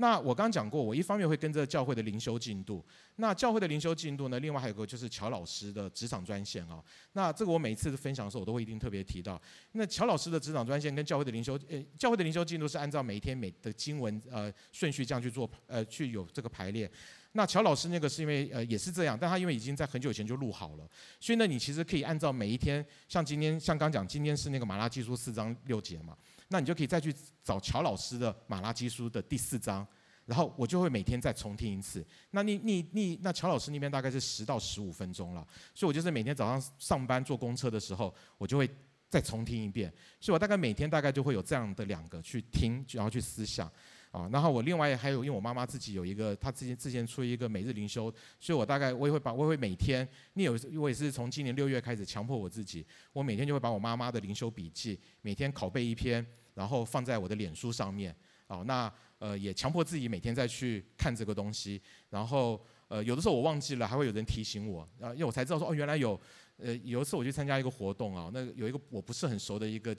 [0.00, 2.84] 那我刚讲过，我一方面会跟着教会的灵修进度。
[3.16, 6.80] 那教会的灵修进度呢，另外还有个就是乔老师的职场专线啊。
[7.14, 9.40] 那这个我每次分享的时候，我都会一定特别提到。
[9.72, 16.88] 那乔老师的职场专线跟教会的灵修，呃，教会的灵修进度是按照每一天每的经文呃顺序这样去做，呃，去有这个排列。
[17.32, 26.16] 那乔老师那个是因为呃也是这样，但他因为已经在很久以前就录好了，所以呢，你其实可以按照每一天，像今天像刚讲，今天是那个马拉基书四章六节嘛。
[26.48, 29.86] 那你就可以再去找乔老师的马拉基书的第四章，
[30.24, 32.04] 然后我就会每天再重听一次。
[32.30, 38.68] 那你你你那乔老师那边大概是十到十五分钟了，所以我就是每天早上上班坐公车的时候，我就会
[39.08, 39.92] 再重听一遍。
[40.20, 43.70] 所以我大概每天大概就会有这样的两个去听，然后去思想
[44.10, 44.28] 啊。
[44.32, 56.26] 然后我另外还有，因为我妈妈自己有一个，她之前之前出一个每日灵修，所以我大概我也会把我也会每天，你有我也是从今年六月开始强迫我自己，我每天就会把我妈妈的灵修笔记每天拷贝一篇。
[56.54, 58.12] 然后放在我的脸书上面，
[58.48, 66.20] 哦，那呃也强迫自己每天再去看这个东西，然后呃有的时候我忘记了，还会有人提醒我，啊，因为我才知道说哦原来有，
[66.56, 69.96] 呃有一次我去参加一个活动啊，那有一个我不是很熟的一个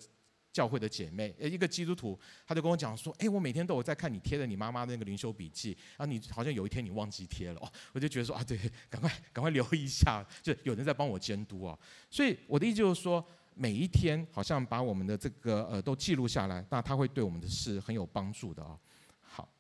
[0.52, 8.58] 教会的姐妹，呃一个基督徒，他就跟我讲说，哎我每天都有在看你贴的你妈妈的那个灵修笔记，然后你好像有一天你忘记贴了，哦，我就觉得说啊对，
[8.90, 11.78] 赶快赶快留意一下，就有人在帮我监督啊，
[12.10, 13.26] 所以我的意思就是说。
[13.56, 18.80] 每一天好像把我们的这个呃都记录下来，那它会对我们的事很有帮助的啊。
[19.20, 19.52] 好，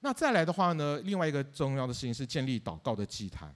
[0.00, 3.54] 那再来的话呢，另外一个重要的事情是建立祷告的祭坛。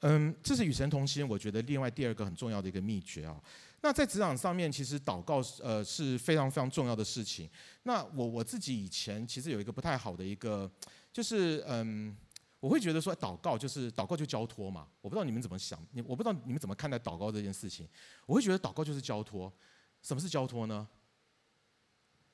[0.00, 3.38] 嗯，这是与神同行，我觉得另外第二个很重要的一个秘诀啊。
[3.84, 7.50] 那在职场上面，其实祷告呃是非常非常重要的事情。
[7.82, 10.70] 那我我自己以前其实有一个不太好的一个，
[11.12, 12.16] 就是嗯。
[12.60, 14.88] 我会觉得说，祷告就是祷告就交托嘛。
[15.02, 17.86] 我不知道你们怎么想，你我不知道你们怎么看待祷告这件事情。
[18.24, 19.52] 我会觉得祷告就是交托。
[20.00, 20.88] 什么是交托呢？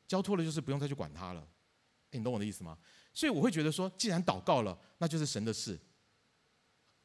[0.06, 1.44] 交托了就是不用再去管它了。
[2.12, 2.78] 你懂我的意思吗？
[3.12, 5.76] 所以我会觉得说，既然祷告了，那就是神的事。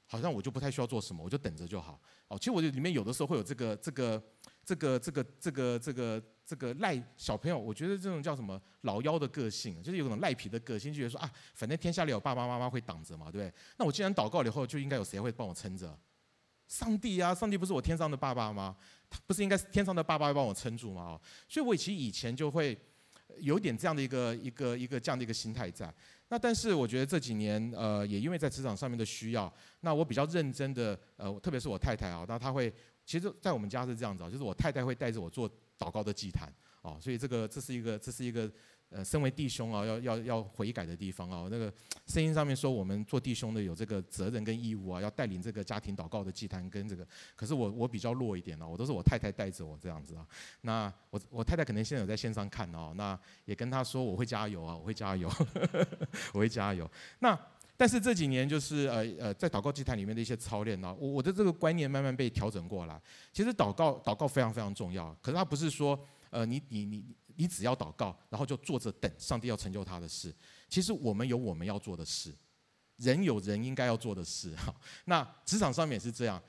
[0.05, 1.99] 好像我就不太需要做什么，我就等着就好。
[2.27, 4.23] 哦，其实我里面有的时候会有这个这个
[4.65, 13.53] 这个这个这个这个这个赖小朋友，我觉得这种叫什么老妖的个性，就是有种赖皮的个性，就觉得说啊，反正天下里有爸爸妈妈会挡着嘛，对不对？
[13.77, 15.97] 那我既然祷告了以后，就应该有谁会帮我撑着？
[16.67, 18.75] 上帝啊，上帝不是我天上的爸爸吗？
[19.07, 21.19] 他不是应该是天上的爸爸会帮我撑住吗？
[21.47, 22.75] 所以我其实以前就会
[23.37, 25.93] 有点这样的一个一个一个这样的一个心态在。
[26.29, 32.73] 那但是我觉得这几年，呃，也因为在职场上面的需要，那我比较认真的，呃，特别是我太太啊，那她会，
[33.05, 38.51] 其实，在我们家是这样子啊，就是我太太会带着我做祷告的祭坛，哦，所以这个这是一个这是一个。
[38.91, 41.73] 呃，身为弟兄啊，要要要悔改的地方啊，那个
[42.05, 47.05] 圣经上面说，我们做弟兄的有这个责任跟义务啊，要带领这个家庭祷告的祭坛跟这个。
[47.35, 50.25] 可是我我比较弱一点呢，我都是我太太带着我这样子啊。
[50.61, 55.27] 那我我太太可能现在有在线上看哦，那也跟她说我会加油啊，我会加油，
[56.31, 56.89] 我会加油。
[57.19, 57.37] 那
[57.77, 63.01] 但是这几年就是呃呃，在祷告祭坛里面的一些操练呢，我我的这个观念慢慢被调整过来。
[63.33, 67.15] 其实祷告祷告非常非常重要，可是它不是说呃你你你。
[67.37, 70.33] 你只要祷告，然后就坐着等上帝要成就他的事。
[70.69, 72.33] 其实我们有我们要做的事，
[72.95, 74.55] 人有人应该要做的事。
[74.55, 76.41] 哈， 那职场上面也是这样，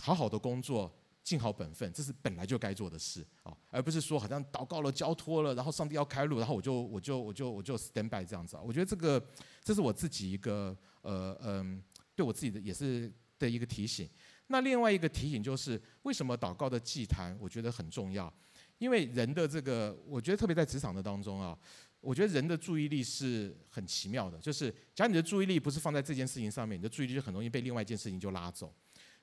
[0.00, 0.90] 好好的工作，
[1.26, 8.62] 尽好本分，这是本来就该做的事啊，而不是说好像祷告了、交托了，然后上帝要开路，然后我就我就我就我就 stand by 这样子啊。
[8.64, 9.20] 我觉得这个
[9.64, 11.82] 这是我自己一个呃嗯，
[12.14, 14.08] 对我自己的也是的一个提醒。
[14.46, 18.32] 那另外一个提醒就是，为什么祷告的祭坛我觉得很重要？
[18.78, 21.58] 因为人的这个，我觉得特别在职场的当中啊，
[22.00, 28.72] 我觉得人的注意力是很奇妙的，就是假如你的注意力不是放在这件事情上面，你的注意力就很容易被另外一件事情就拉走。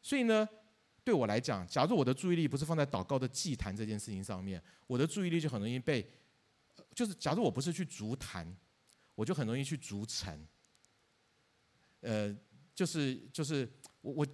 [0.02, 0.46] 所以呢，
[1.04, 6.08] 对我来讲，假如我的注意力不是放在祷告的祭坛这件事情上面，我的注意力就很容易被，
[6.96, 8.56] 就是假如我不是去逐坛，
[9.16, 10.48] 我就很容易去逐城。
[12.02, 12.36] 呃，
[12.74, 14.28] 就是就是我我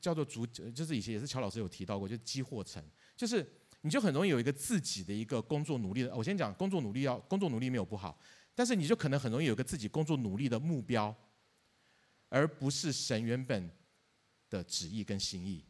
[0.00, 2.82] 叫做逐，就是以前也是乔老师有提到过，就积货城，
[3.16, 3.46] 就是。
[3.82, 6.12] 你就很容易有一个自己的一个工作努力的。
[6.16, 8.18] 我先讲工作努力要工作努力没有不好，
[8.52, 11.14] 但是你就可能很容易有一个自己工作努力的目标，
[12.28, 13.70] 而不是神原本
[14.50, 15.64] 的旨意跟心意。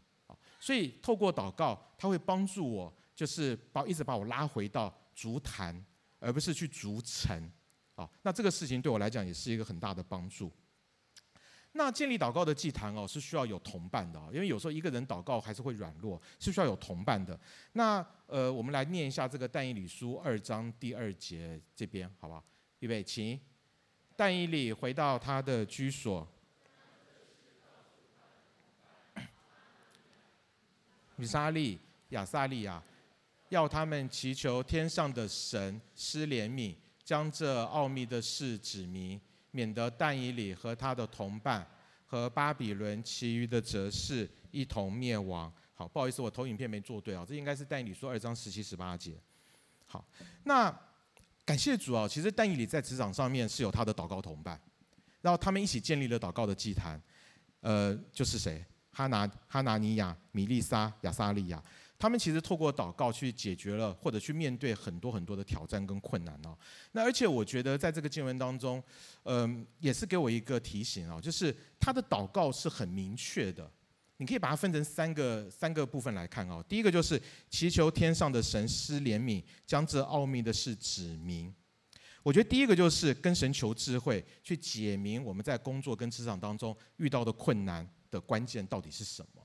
[0.66, 5.80] 所以透过祷告，他会帮助我，就是把一直把我拉回到足坛，
[6.18, 7.48] 而不是去逐城。
[7.94, 10.50] 啊，那这个事情对我来讲也是一个很大的帮助。
[11.70, 17.38] 那建立祷告的祭坛哦，是需要有同伴的，因为有时候一个人祷告还是会软弱，是需要有同伴的。
[17.74, 22.44] 那呃，我们来念一下这个但以理书二章第二节这边，好不好？
[22.80, 23.40] 预备，请。
[24.16, 26.26] 但以理回到他的居所，
[31.16, 32.82] 米沙利、亚撒利亚，
[33.48, 36.74] 要他们祈求天上的神施怜悯，
[37.04, 39.20] 将这奥秘的事指明。
[39.52, 41.66] 免得但以理和他的同伴
[42.04, 45.50] 和巴比伦其余的哲士一同灭亡。
[45.72, 49.18] 好，不好意思，我投影片没做对啊，这应该是但以理书二章十七十八节。
[49.86, 50.06] 好，
[50.44, 50.70] 那
[51.46, 54.60] 感谢主啊，其实但以理在职场上面是有他的祷告同伴，
[55.22, 57.00] 然后他们一起建立了祷告的祭坛。
[57.60, 58.62] 呃，就是谁？
[58.96, 61.62] 哈拿、哈拿尼亚、米利沙、亚撒利亚。
[61.98, 66.56] 他们其实透过祷告去解决了，或者去面对很多很多的挑战跟困难哦。
[66.92, 68.82] 那而且我觉得在这个经文当中，
[69.24, 73.70] 嗯，也是给我一个提醒哦，就是他的祷告是很明确的。
[74.16, 76.64] 你可以把它分成三个三个部分来看哦。
[76.66, 81.54] 第一个就是祈求天上的神施怜悯，将这奥秘的事指明。
[82.22, 89.42] 我觉得第一个就是跟神求智慧，去解明我们在工作跟职场当中遇到的困难的关键到底是什么。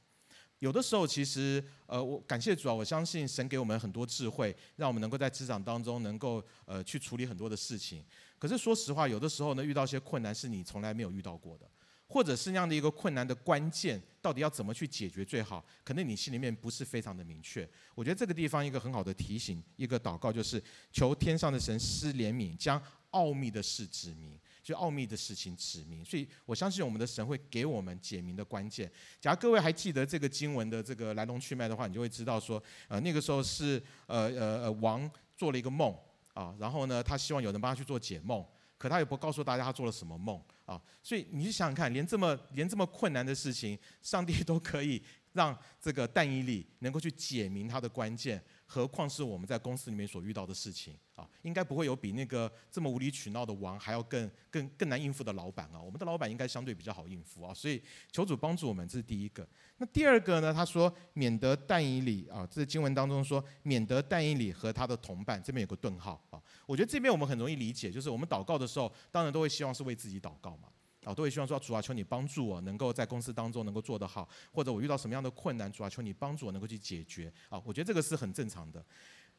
[0.59, 8.05] 有的时候，其实，呃，我感谢主啊，我相信神给我们很多智慧，让我们能够在职场当中能够呃去处理很多的事情。
[8.37, 11.67] 可是说实话，有的时候呢，遇到一些困难是你从来没有遇到过的，
[12.07, 17.67] 或者是那样的一个困难的关键，到底要怎么去解决最好，可能你心里面不是非常的明确。
[17.95, 22.79] 我觉得这个地方一个很好的提醒，一个祷告就是求天上的神施怜悯，将
[23.11, 24.39] 奥秘的事指明。
[24.63, 28.89] 就奥秘的事情指明，所以我相信我们的神会给我们解明的关键。
[29.19, 35.91] 假如各位还记得这个经文的这个来龙去脉的话，你就会知道说，呃，那个时候是呃呃呃王做了一个梦
[36.35, 38.45] 啊，然后呢，他希望有人帮他去做解梦，
[38.77, 45.01] 可他也不告诉大家他做了什么梦啊，所以你想想看，连这么连这么困难的事情，上帝都可以
[45.33, 48.39] 让这个但以理能够去解明他的关键。
[48.73, 55.81] 何况是我们在公司里面所遇到的事情啊，应该不会有比那个这么无理取闹的王还要更更更难应付的老板啊。
[55.81, 59.45] 我们的老板应该相对比较好应付啊，所以求主帮助我们，这是第一个。
[59.75, 60.53] 那第二个呢？
[60.53, 66.41] 他说免得但以理啊，这是经文当中说免得但以理和他的同伴，这边有个顿号啊。
[66.65, 70.69] 我觉得这边我们很容易理解，就是我们祷告的时候，当然都会希望是为自己祷告嘛。
[71.03, 77.33] 啊，都会希望说主啊，求你帮助我能够在公司当中能够做得好，或者我遇到什么样的困难，主啊，求你帮助我能够去解决。
[77.49, 78.85] 啊，我觉得这个是很正常的。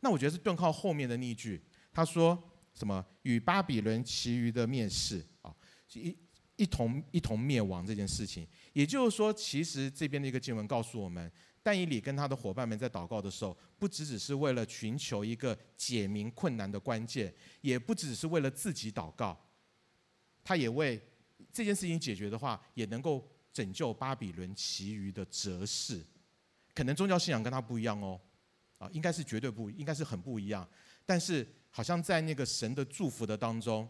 [0.01, 2.37] 那我觉得是顿号后面的那句，他说
[2.75, 5.55] 什么与巴比伦其余的灭世啊，
[5.93, 6.17] 一
[6.57, 8.45] 一同一同灭亡这件事情。
[8.73, 11.31] 也就是说，其实这边的一个经文告诉我们，
[11.63, 19.41] 但以理跟他的伙伴们在祷告的时候，不只只是为了寻求一个解明困难的关键，也不只是为了自己祷告，
[20.43, 21.01] 他也为。
[21.53, 26.05] 这件事情解决的话，也能够拯救巴比伦其余的哲士。
[26.75, 28.21] 可能宗教信仰跟他不一样哦，
[28.79, 30.67] 啊，应该是绝对不，应该是很不一样。
[31.05, 33.89] 但是好像在那个神的祝福的当中，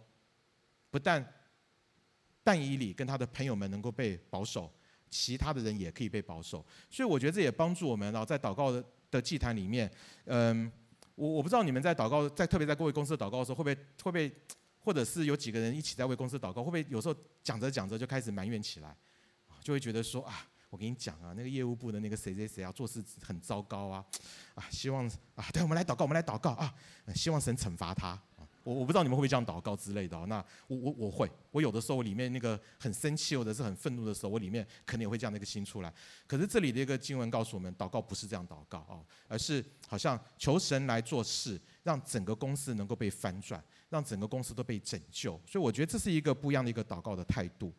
[0.90, 1.24] 不但
[2.42, 4.72] 但以理跟他的朋友们能够被保守，
[5.08, 6.64] 其他的人也可以被保守。
[6.90, 9.88] 所以我觉得这也帮助我们啊，在祷告的的祭坛里面，
[10.24, 10.70] 嗯，
[11.14, 14.32] 我我不知道你们在祷告，在特别在各位公司的祷告的时候，会不会会不会？
[14.82, 18.96] 或者是有几个人一起在为公司祷告，会不会有时候讲着讲着就开始埋怨起来，
[19.62, 24.04] 就会觉得说啊，我跟你讲啊，那个业务部的那个谁谁谁啊，做事很糟糕啊，
[24.54, 26.74] 啊，希望啊，对，我们来祷告，我们来祷告啊，
[27.14, 28.20] 希望神惩罚他。
[28.64, 30.16] 我我不知道你们会不会这样祷告之类的。
[30.26, 30.36] 那
[30.68, 35.92] 我我我会，我有的时候我里面那个很生气或者是很愤怒的时候，我里面可能也会这样的一个心出来。
[36.28, 43.60] 可是这里的一个经文告诉我们，祷告不是这样祷告啊，而是好像求神来做事，让整个公司能够被翻转。
[43.92, 47.70] 让整个公司都被拯救，所以我觉得这是一个不一样的一个祷告的态度。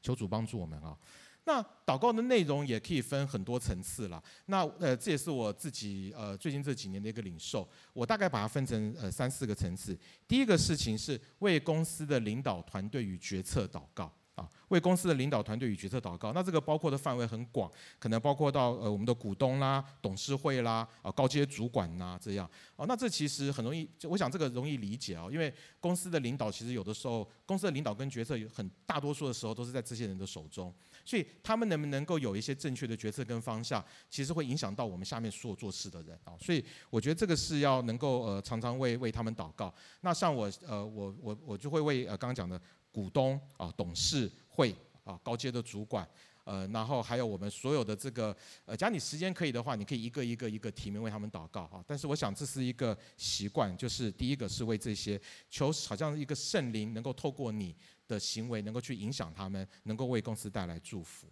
[0.00, 0.96] 求主帮助我们啊！
[1.44, 4.20] 那祷告的内容也可以分很多层次了。
[4.46, 7.68] 那呃，这也是我自己呃最近这几年的一个领受。
[7.92, 9.96] 我大概把它分成呃三四个层次。
[10.26, 14.12] 第一个事情是为公司的领导团队与决策祷告。
[14.36, 22.48] 啊，为公司的领导团队与决策祷告，那这个包括的范围很广，可能包括到呃我们的股东啦、董事会啦、啊高阶主管呐这样。
[22.76, 30.70] 哦，那这其实很容易，我想这个容易理解啊，因为公司的领导其实有的时候，公司的领导跟决策有很大多数的时候都是在这些人的手中，
[31.02, 36.34] 所以他们能不能够有一些正确的决策跟方向，其实会影响到我们下面所有做事的人啊。
[36.38, 39.72] 所以我觉得这个是要能够呃常常为为他们祷告。
[40.02, 42.60] 那像我呃我我我就会为呃刚刚讲的。
[42.96, 44.74] 股东啊，董事会
[45.04, 46.08] 啊，高阶的主管，
[46.44, 48.34] 呃，然后还有我们所有的这个，
[48.64, 51.84] 呃，假如你时间可以的话，你可以一个一个一个提名为他们祷告啊。
[51.86, 55.20] 但是我想这是一个习惯，就是第一个是为这些
[55.50, 57.76] 求，好像一个圣灵能够透过你
[58.08, 61.26] 的行为，能够去影响他们，能够为公司带来祝福。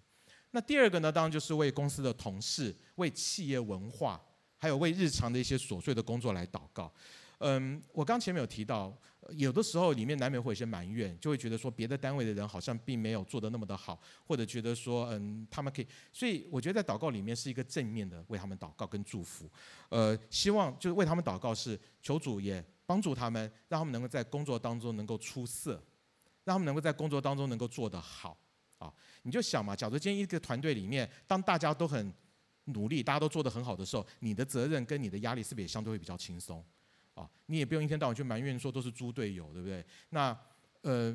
[0.50, 4.22] 那第二个呢，当然就是为公司的同事、为企业文化，
[4.58, 6.92] 还有为日常的一些琐碎的工作来祷告。
[7.38, 8.96] 嗯，我刚前面有提到，
[9.30, 19.50] 有的时候里面难免会有些埋怨，就会觉得说别的单位的人好像并没有做得那么的好，或者觉得说，嗯，他们可以，所以我觉得在祷告里面是一个正面的为他们祷告跟祝福，
[19.88, 25.82] 呃，希望就是为他们祷告是求主也帮助他们，让他们能够在工作当中能够出色，
[26.44, 28.36] 让他们能够在工作当中能够做得好，
[28.78, 32.12] 啊，你就想嘛，假如今天一个团队里面，当大家都很
[32.64, 36.64] 努力，大家都做得很好的时候，你的责任跟你的压力是不是也相对会比较轻松？
[37.14, 39.84] 啊，你也不用一天到晚去埋怨说都是猪队友，对不对？
[40.10, 40.36] 那
[40.82, 41.12] 呃，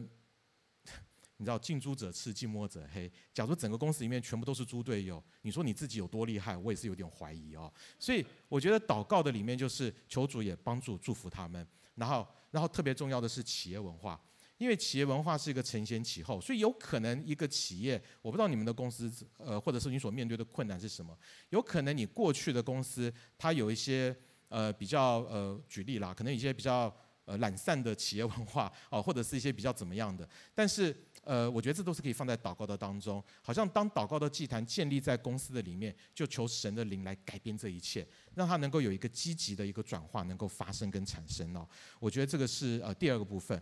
[1.38, 3.12] 你知道近朱者赤，近墨者黑。
[3.34, 6.58] 假如整个公司里面全部都是猪队友，你说你自己有多厉害？
[6.58, 7.72] 我也是有点怀疑哦。
[7.98, 11.68] 所以我觉得祷告的里面就是求主也帮助祝福他们。
[11.96, 14.22] 然后，然后特别重要的是企业文化，
[14.58, 21.18] 因为企业文化是一个承先启后，所以有可能一个企业，我不知道你们的公司呃，或者是你所面对的困难是什么？
[21.50, 24.16] 有可能你过去的公司它有一些。
[24.50, 26.94] 呃，比较呃，举例啦，可能一些比较
[27.26, 33.24] 呃懒散的企业文化哦，或者是一些比较怎么样的，但是呃，我觉得这都是可以放在祷告的当中。
[33.44, 41.68] 好像当祷告的祭坛建立在公司的里面，就求神的灵来改变这一切，让它能够有一个积极的一个转化，能够发生跟产生哦。
[42.00, 43.62] 我觉得这个是呃第二个部分。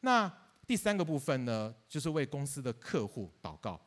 [0.00, 0.30] 那
[0.66, 3.80] 第三个部分呢，就是为公司的客户祷告。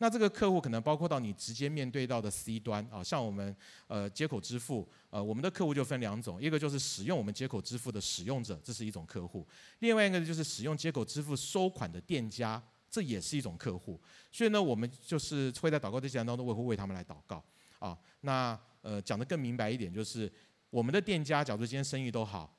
[0.00, 3.54] 那这个客户可能包括到你直接面对到的 C 端啊，像我们
[3.88, 9.44] 呃接口支付，呃我们的客户就分两种，一个就是使用我们接口支付的使用者，这是一种客户；
[9.80, 14.00] 另外一个就是使用接口支付收款的店家，这也是一种客户。
[14.30, 17.44] 所以呢，我们就是会在祷告的过程当中，我会为他们来祷告
[17.80, 17.98] 啊。
[18.20, 20.32] 那呃讲得更明白一点，就是
[20.70, 22.56] 我们的店家，假如今天生意都好，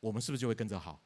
[0.00, 0.98] 我们是不是就会跟着好？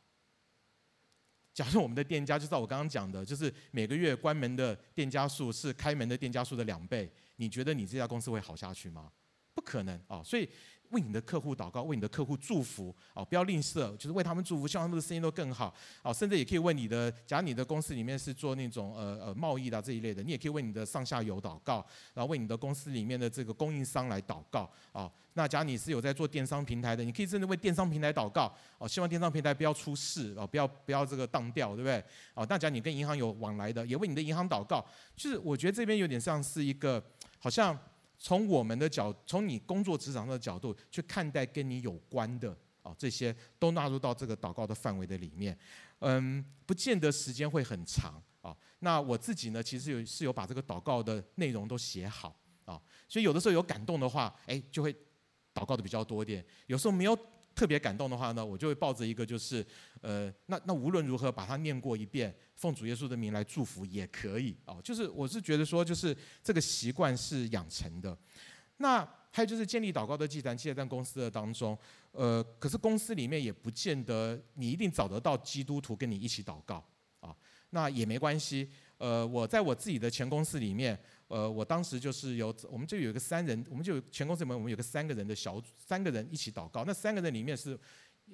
[1.55, 9.11] 假设我们的店家就照我刚刚讲的，就是每个月关门的店家数是开门的店家数的两倍，你觉得你这家公司会好下去吗？
[9.55, 10.23] 不可能啊！
[10.23, 10.47] 所以。
[10.95, 16.15] 为你的客户祷告，为你的客户祝福哦，不要吝啬，就是为他们祝福，希望他们的生意都更好哦。
[16.15, 21.85] 甚至也可以为你的，假如你的公司里面是做那种呃呃贸易的这一类的，你也可以为你的上下游祷告，
[22.15, 25.11] 然后为你的公司里面的这个供应商来祷告哦。
[25.35, 32.03] 那假如你是有在做电商平台的，你可以甚至为电商平台祷告哦，希望电商平台不要出事哦，不要不要这个当掉，对不对？
[32.35, 34.85] 哦，那假如你跟银行有往来的，也为你的银行祷告。
[35.17, 37.03] 就是我觉得这边有点像是一个
[37.39, 37.77] 好像。
[38.25, 45.55] 从我们的角，从你工作职场的角度去看待跟你有关的啊，这些都纳入到这个祷告的范围的里面。
[45.99, 48.57] 嗯，不见得时间会很长啊。
[48.79, 54.91] 那我自己呢，其实有是有把这个祷告的内容都写好啊，所以有的时候有感动的话，哎，就会
[55.53, 56.43] 祷告的比较多一点。
[56.67, 57.15] 有时候没有。
[57.55, 59.65] 特别感动的话呢，我就会抱着一个就是，
[60.01, 64.81] 呃，那那无论如何把它念过一遍，奉主耶稣的名来祝福也可以哦。
[64.83, 68.17] 就是我是觉得说，就是这个习惯是养成的。
[68.79, 71.79] 那还有就是建立祷告的祭坛，其实在公司的当中，
[72.13, 76.85] 呃，可是公司里面也不见得你一定找得到基督徒跟你一起祷告
[77.21, 77.35] 啊。
[77.71, 80.99] 那也没关系，呃，我在我自己的前公司里面。
[81.35, 86.85] 呃，我当时就是有，我们就有一个三人，我们就有全公司里面我们有个三个人的小组，三个人一起祷告。
[86.85, 87.77] 那三个人里面是，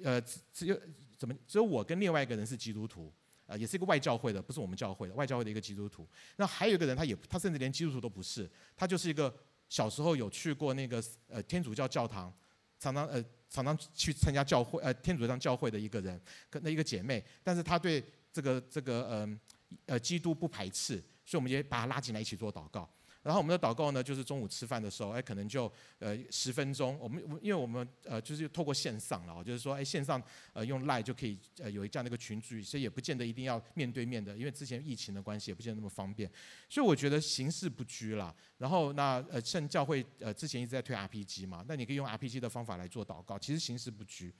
[0.03, 0.21] 呃，
[0.53, 0.79] 只有
[1.17, 3.11] 怎么只有我跟另外一个人是基督徒，
[3.47, 6.07] 啊、呃，也是一个外教会的，不是我们教会的，外教会的一个基督徒。
[6.35, 8.47] 那还有一个人，他也他甚至连基督徒都不是，
[8.77, 9.33] 他就是一个
[9.67, 12.31] 小时候有去过那个呃天主教教堂，
[12.79, 16.21] 常常呃常常去参加教会呃天主教教会的一个人，
[16.51, 19.39] 跟那一个姐妹，但是他对这个这个嗯
[19.87, 21.03] 呃，呃基督不排斥。
[21.25, 22.89] 所以我们也把他拉进来一起做祷告。
[23.23, 26.97] 然后我们的祷告呢，就是中午吃饭的时候，哎，可能就呃十分钟。
[26.99, 30.19] 我们因为我们呃就是透过线上了，就是说哎线上
[30.53, 36.27] 呃用 Line 就可以呃有这样的一个群组，所以也不见得一定要面对面的，因为之前疫情的关系也不见得那么方便。
[36.67, 38.33] 所以我觉得形式不拘啦。
[38.57, 44.33] 然后那呃圣教会呃之前一直在推 RPG 嘛，那你可以用 RPG 的方法来做祷告，其实形式不拘。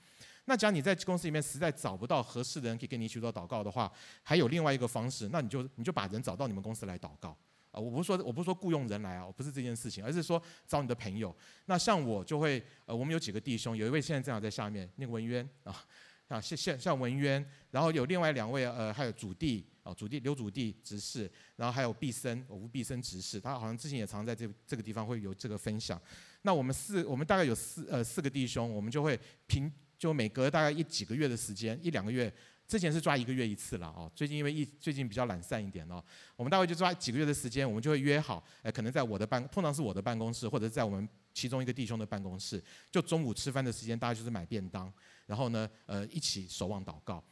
[0.44, 3.90] 那假如你在公司里面实在找不到合适的人可以跟你一起做祷告的话，
[4.22, 7.36] 还有另外一个方式，那你就你就把人找到你们公司来祷告。
[7.70, 11.34] 啊，我不是说我不是说雇佣人来啊，我不是这件事情，而是说找你的朋友。
[11.64, 15.82] 那像我就会，呃，我们有几个弟兄，有一位现在正好在下面，那个文渊啊，
[16.28, 25.98] 啊， 像像像文渊，然后有另外两位，呃，还有主弟啊，主弟刘主弟执事，然后还有毕生，吴毕生执事，他好像之前也常在这这个地方会有这个分享。
[26.42, 29.72] 那我们四，我们大概有四呃四个弟兄，我们就会平
[30.02, 32.32] 就每隔大概一几个月的时间，一两个月。
[32.66, 36.02] 之前是抓一个月一次了哦，最近因为一最近比较懒散一点哦，
[36.34, 44.92] 我们大概就抓几个月的时间，我们就会约好，哎，可能在我的办，通常是我的办公室，或者是在我们其中一个弟兄的办公室，就中午吃饭的时间，大家就是买便当，
[45.26, 47.22] 然后呢，呃，一起守望祷告。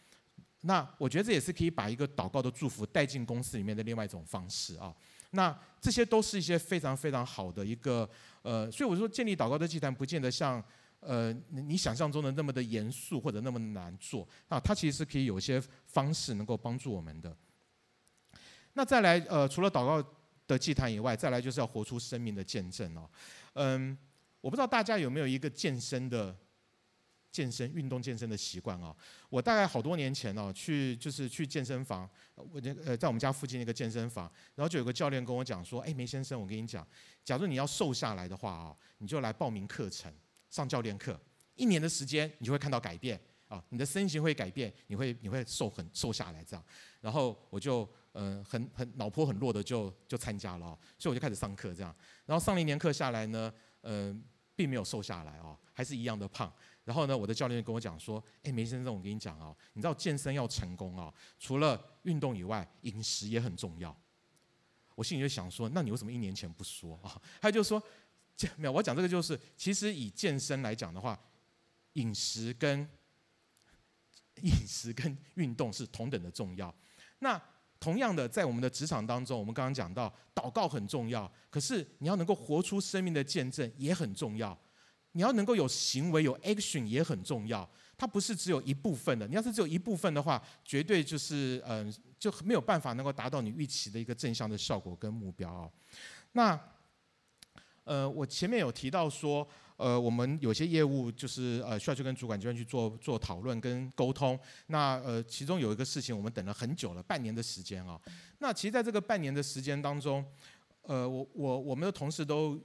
[0.60, 4.94] 那我觉得这也是可以把一个祷告的祝福带进公司里面的另外一种方式啊。
[5.30, 8.08] 那这些都是一些非常非常好的一个
[8.42, 10.62] 呃，所以我说建立祷告的祭坛，不见得像。
[11.01, 14.61] 呃，你想象中的那么的严肃或者那么难做啊？
[14.61, 17.34] 它其实是可以有一些方式能够帮助我们的。
[18.74, 20.07] 那再来，呃，除了祷告
[20.46, 23.11] 的祭坛以外，再来就是要活出生命的见证哦。
[23.55, 23.96] 嗯，
[24.40, 26.36] 我不知道大家有没有一个健身的、
[27.32, 28.94] 健身运动健身的习惯哦。
[29.28, 36.86] 我大概好多年前哦，去就是去健身房，我那呃在我们家附近那个健身房，然后就有个教练跟我讲说：“哎，梅先生，我跟你讲，
[37.24, 40.12] 假如你要瘦下来的话啊，你就来报名课程。”
[40.51, 41.18] 上教练课，
[41.55, 43.64] 一年的时间，你就会看到改变啊！
[43.70, 46.64] 你的身形会改变，你会你会瘦很瘦下来这样。
[47.01, 51.94] 然后我就呃很很脑波很弱的就就参加了，所以我就开始上课这样。
[52.26, 54.14] 然后上了一年课下来呢，呃
[54.55, 56.53] 并没有瘦下来哦，还是一样的胖。
[56.84, 63.96] 然后呢，我的教练跟我讲说：“哎，梅先生，我跟你讲哦，你知道健身要成功哦，除了运动以外，饮食也很重要。”
[64.96, 67.80] 我心里就想说：“那你为什么一年前不说啊？”他就说。
[68.57, 71.18] 没有，我讲这个就是，其实以健身来讲的话，
[71.95, 72.88] 饮食跟
[74.43, 76.74] 饮食跟运动是同等的重要。
[77.18, 77.41] 那
[77.78, 84.59] 同样的，在我们的职场当中，我们刚刚讲到，祷告很重要，可是你要能够活出生命的见证也很重要。
[85.12, 87.68] 你要能够有行为有 action 也很重要。
[87.99, 89.26] 它不是只有一部分的。
[89.26, 95.68] 你要是只有一部分的话，绝对就是嗯、就没有办法能够达到你预期的一个正向的效果跟目标啊。
[96.32, 96.59] 那
[97.91, 99.45] 呃，我前面有提到说，
[99.76, 104.38] 呃，我们有些业务就是呃需要去跟主管机关去做做讨论跟沟通。
[104.68, 108.01] 那呃，其中有一个事情，我们等了很久了，半年的时间啊。
[108.38, 110.24] 那其实在这个半年的时间当中，
[110.82, 112.57] 呃，我我我们的同事都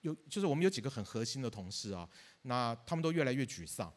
[0.00, 2.08] 有，就是我们有几个很核心的同事啊，
[2.42, 3.94] 那他们都越来越沮丧，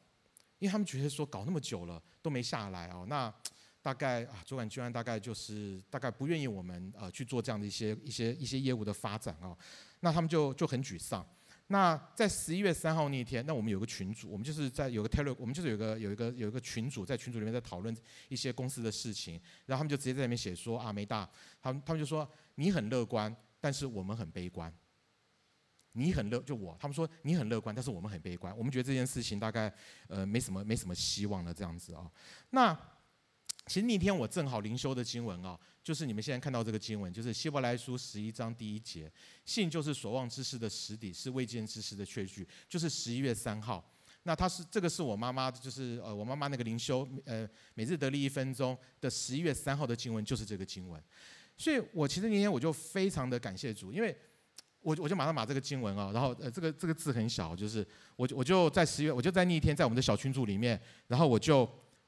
[0.59, 3.03] 因为他们觉得说搞那么久了都没下来啊。
[3.07, 3.33] 那
[3.81, 9.57] 大概啊，主管机关大概就是大概不愿意我们呃去做这样的一些一些一些业务的发展啊。
[10.01, 11.25] 那他们就就很沮丧。
[11.69, 17.93] 那在十一月三号那一天，那我们有个群组，我们就是在有个 Tele，我们就是有个有一个有一个群组，在群组里面在讨论
[18.29, 19.33] 一些公司的事情。
[19.65, 21.29] 然后他们就直接在里面写说啊，梅大，
[21.61, 24.73] 他们他们就说你很乐观，但是我们很悲观。
[25.91, 28.55] 你很乐，就我，他们说你很乐观，但是我们很悲观。
[28.55, 29.73] 我们觉得这件事情大概
[30.07, 32.09] 呃没什么没什么希望了这样子啊。
[32.51, 32.77] 那
[33.67, 35.59] 其实那天我正好灵修的经文啊。
[35.83, 39.09] 就是你们现在看到这个经文，就是希伯来书十一章第一节，
[39.45, 42.45] 信就是所望之事的实底，是未见之事的确据。
[42.67, 43.89] 就是十一月三号，
[44.23, 51.01] 那他是这个是我妈妈，就是呃我妈妈那个灵修，呃每日得力一分钟的十一月三号的经文，就是这个经文。
[51.55, 54.13] 所以我其实那天我就非常的感谢主，因为
[54.81, 57.87] 我我就马上把这个经文啊，然后呃这个这个字很小，就是
[58.17, 61.65] 我我就在十月，我就在那一天在我们的小群组里面，然后我就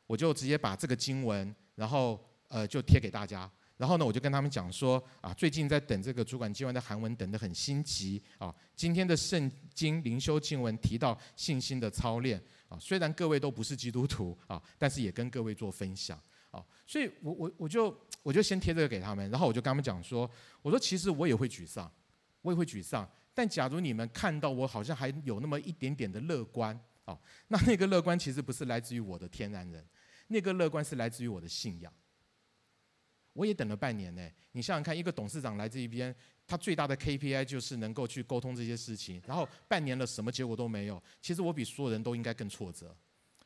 [0.09, 3.49] 我就直接把这个经文，然后呃就贴给大家。
[3.77, 8.53] 然后呢，我就跟他们讲说啊，最近在等这个主管机关的韩文，等得很心急啊。
[8.75, 16.65] 今天的圣经灵修经文提到信心的操练啊，虽然各位都不是基督徒啊，但是也跟各位做分享啊。
[16.87, 20.29] 所以我我我就我就先贴这个给他们，然后我就跟他们讲说，
[20.63, 21.89] 我说其实我也会沮丧，
[22.41, 29.85] 我也会沮丧，但假如你们看到我好像还有那么一点点的乐观啊，那那个乐观其实不是来自于我的天然人，
[30.29, 31.93] 那个乐观是来自于我的信仰。
[33.33, 36.13] 我也等了半年呢，你想想看，一个董事长来这一边，
[36.47, 41.01] 他最大的 KPI 就是能够去沟通这些事情，然后半年了，什么结果都没有。
[41.21, 42.93] 其实我比所有人都应该更挫折，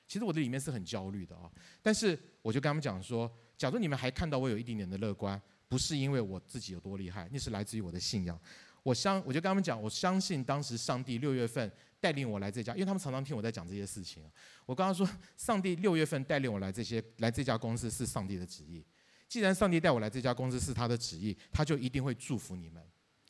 [0.08, 1.52] 其实我的里面是很焦虑的啊。
[1.82, 8.40] 但是我就跟他们讲说，假如你们还看到我有一点点的乐观，不是因为我自己有多厉害，那是来自于我的信仰。
[8.84, 14.24] 我相我就跟他们讲，我相信当时上帝六月份带领我来这家，因为他们常常听我在讲这些事情。
[14.66, 18.86] 我刚刚说，上帝六月份带领我来这些来这家公司是上帝的旨意。
[19.30, 22.84] 既然上帝带我来这家公司是他的旨意，他就一定会祝福你们，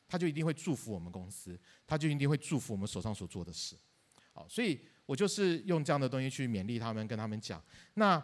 [0.08, 3.78] 他就一定会祝福我们公司，他就一定会祝福我们手上所做的事。
[4.34, 7.64] 好，所以我就是用这样的东西去勉励他们，跟他们讲。
[7.93, 8.22] 那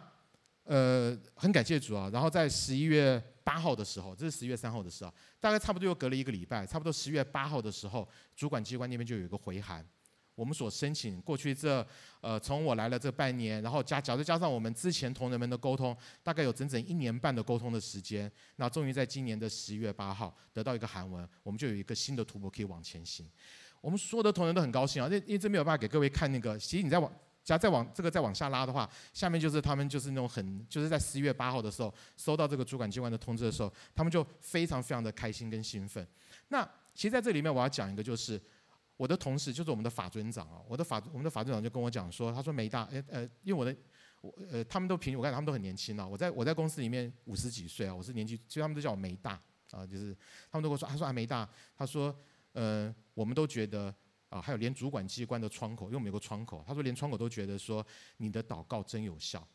[0.70, 2.08] 呃，很感谢主啊。
[2.12, 9.84] 然后在十一月八号的时候，这是十一月三号的时候，大概差不多又隔了一个礼拜，差不多十一月八号的时候，主管机关那边就有一个回函。
[10.36, 11.84] 我们所申请过去这
[12.20, 23.28] 呃，从我来了这半年，然后加，假如加上我们之前同仁们的沟通，大概有整整一年半的沟通的时间，那终于在今年的十一月八号得到一个函文，我们就有一个新的突破可以往前行。
[23.80, 27.12] 我们所有的同仁都很高兴啊，因为因为这没有办法给各位看那个，其实你在往。
[27.42, 36.06] 假如再往这个再往下拉的话，下面就是他们就是那种很就是在十一月八号的时候收到这个主管机关的通知的时候，他们就非常非常的开心跟兴奋。
[36.48, 36.62] 那
[36.94, 38.40] 其实在这里面我要讲一个，就是
[38.96, 43.74] 我的同事就是我们的法尊长啊，我的法我们的法尊长就跟我讲说，他说梅大呃呃，因为我的
[44.20, 50.14] 我呃他们都平我看他们都很年轻啊，我在我在公司里面五十几岁啊，我是年纪，所以他们都叫我梅大啊，就是
[50.50, 52.14] 他们都跟我说，他说啊梅大，他说
[52.52, 53.92] 呃我们都觉得。
[54.30, 57.84] 啊，还有连主管机关的窗口，因为我们有个窗口，他说连窗口都觉得说
[58.18, 59.46] 你的祷告真有效，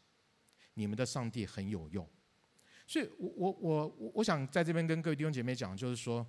[0.73, 2.05] 你们的上帝很有用，
[2.85, 6.27] 所以我我我我我想在这边跟各位弟兄姐妹讲，就是说，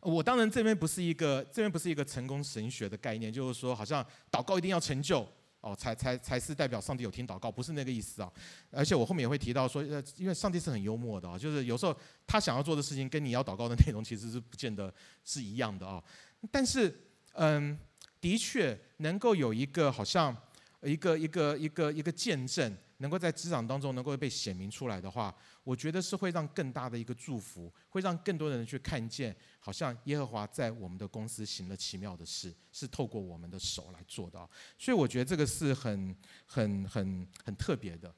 [0.00, 5.26] 我当然这边不是一个这边不是一个成功神学的概念，就是说好像祷告一定要成就
[5.62, 8.30] 哦，才才才是代表上帝有听祷告，不是那个意思啊。
[8.70, 14.92] 而且我后面也会提到说，呃，因为上帝是很幽默的啊，就是有时候他想要做的事情跟你要祷告的内容其实是不见得
[15.24, 16.04] 是一样的啊，
[16.50, 17.08] 但是。
[17.34, 17.78] 嗯，
[18.20, 20.36] 的确能够有一个好像
[20.82, 34.38] 一个一个一个一个见证，能够在职场当中能够被显明出来的话，我觉得是会让更大的一个祝福，会让更多的人去看见，好像耶和华在我们的公司行了奇妙的事，是透过我们的手来做的。
[34.78, 36.14] 所以我觉得这个是很
[36.46, 38.12] 很很很特别的。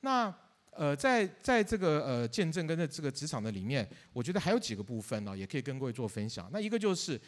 [0.00, 0.34] 那
[0.70, 6.48] 呃，在在这个呃见证跟在这个职场的里面，我觉得还有几个部分呢，也可以跟各位做分享。
[6.52, 7.20] 那一个就是。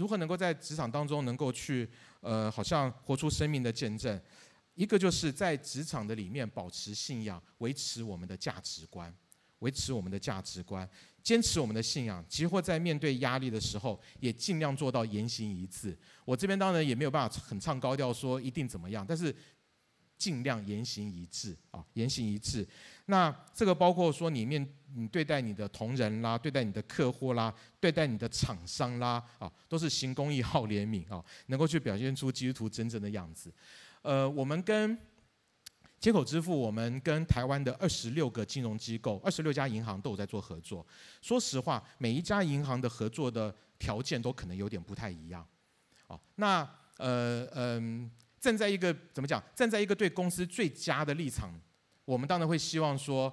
[0.00, 1.86] 如何能够在职场当中能够去，
[2.22, 4.18] 呃，好像活出生命的见证？
[4.74, 9.14] 一个就是在职场的里面保持信仰，维持我们的价值观，
[9.58, 10.88] 维持我们的价值观，
[11.22, 12.24] 坚持我们的信仰。
[12.26, 15.94] 即或在面对压力的时候，也尽量做到言行一致。
[16.24, 19.36] 我这边当然也没有办法很唱高调说一定怎么样，但是。
[20.20, 22.68] 尽量言行一致啊，言行一致。
[23.06, 24.62] 那这个包括说，你面
[24.94, 33.52] 你对待你的同仁啦，对待你的客户啦，对待你的厂商啦，啊，都是行公益、好怜悯啊，能够去表现出基督徒真正的样子。
[34.02, 34.98] 呃，我们跟
[35.98, 40.86] 街口支付，我们跟台湾的二十六个金融机构、二十六家银行都有在做合作。
[41.20, 45.46] 说实话，每一家银行的合作的条件都可能有点不太一样。
[46.06, 46.60] 哦，那
[46.96, 48.04] 呃嗯。
[48.04, 48.10] 呃
[48.40, 49.42] 站在一个怎么讲？
[49.54, 51.52] 站在一个对公司最佳的立场，
[52.06, 53.30] 我们当然会希望说，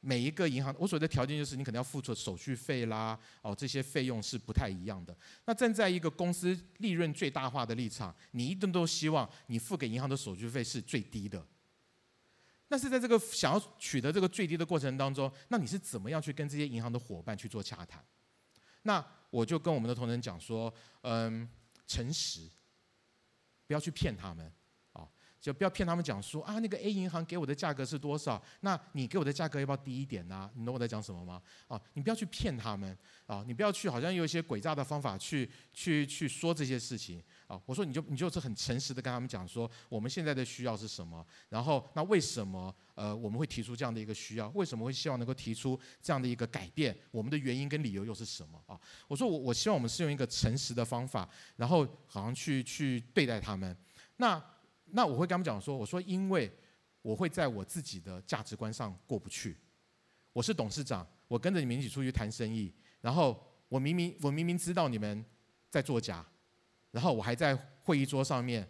[0.00, 5.16] 每一个银行，我所谓的条件就是你可能要付出手续费啦，哦，这些费用是不太一样的。
[5.46, 11.44] 那站在一个公司利润最大化的立场，你一定都希望你付给银行的手续费是最低的。
[12.68, 18.04] 那是在这个想要取得这个最低的过程当中，那你是怎么样去跟这些银行的伙伴去做洽谈？
[18.82, 20.72] 那我就跟我们的同仁讲说，
[21.02, 21.48] 嗯，
[21.86, 22.48] 诚实。
[23.68, 24.52] 不要去骗他们，
[25.46, 28.42] 就不要骗他们讲说啊，那个 A 银行给我的价格是多少？
[28.62, 30.50] 那你给我的价格要不要低一点呢？
[30.56, 31.40] 你懂我在讲什么吗？
[31.68, 41.24] 啊，你不要去骗他们，啊，你不要去好像用一些诡诈的方法去去去说这些事情，啊，我说你就你就是很诚实的跟他们讲说，我们现在的需要是什么？
[41.48, 44.48] 然后那为什么呃我们会提出这样的一个需要？
[44.48, 46.98] 为什么会希望能够提出这样的一个改变？
[47.12, 48.60] 我们的原因跟理由又是什么？
[48.66, 48.76] 啊，
[49.06, 53.76] 我说我我希望我们是用一个诚实的方法，然后好像去去对待他们。
[54.16, 54.42] 那
[54.92, 56.50] 那我会跟他们讲说，我说因为
[57.02, 59.56] 我会在我自己的价值观上过不去。
[60.32, 65.24] 我是董事长，我跟着你们一起出去谈生意，然后我明明我明明知道你们
[65.68, 66.24] 在作假，
[66.90, 68.68] 然后我还在会议桌上面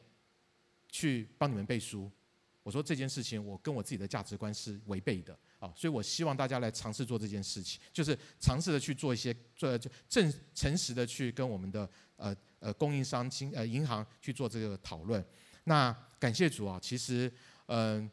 [0.89, 2.11] 去帮你们背书。
[2.63, 12.37] 我说这件事情我跟我自己的价值观是违背的啊，所以我希望大家来尝试做这件事情，就是尝试的去做一些做就正诚实的去跟我们的呃。
[12.59, 15.25] 呃，供应商、金呃银行去做这个讨论。
[15.69, 17.31] 那感谢主啊，其实
[17.67, 18.09] 嗯、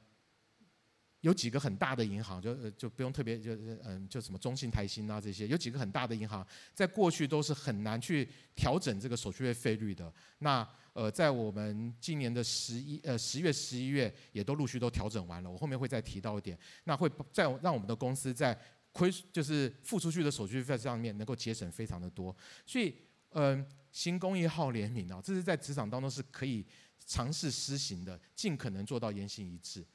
[1.21, 10.11] 有几个很大的银行，就就不用特别就嗯、就什么中信、台新啊这些，有几个很大的银行，在过去都是很难去调整这个手续费费率的。
[10.39, 15.49] 那呃，在我们今年的十一呃十月、十一月，也都陆续都调整完了。
[15.49, 18.59] 我后面会再提到一点，那会再让我们的公司在
[18.91, 22.35] 亏就是付出去的手续费上面能够节省非常的多。
[22.65, 22.95] 所以。
[23.35, 26.65] 嗯、行公益，好怜悯啊，这是在职场当中是可以
[27.05, 29.85] 尝试施行的，尽可能做到言行一致。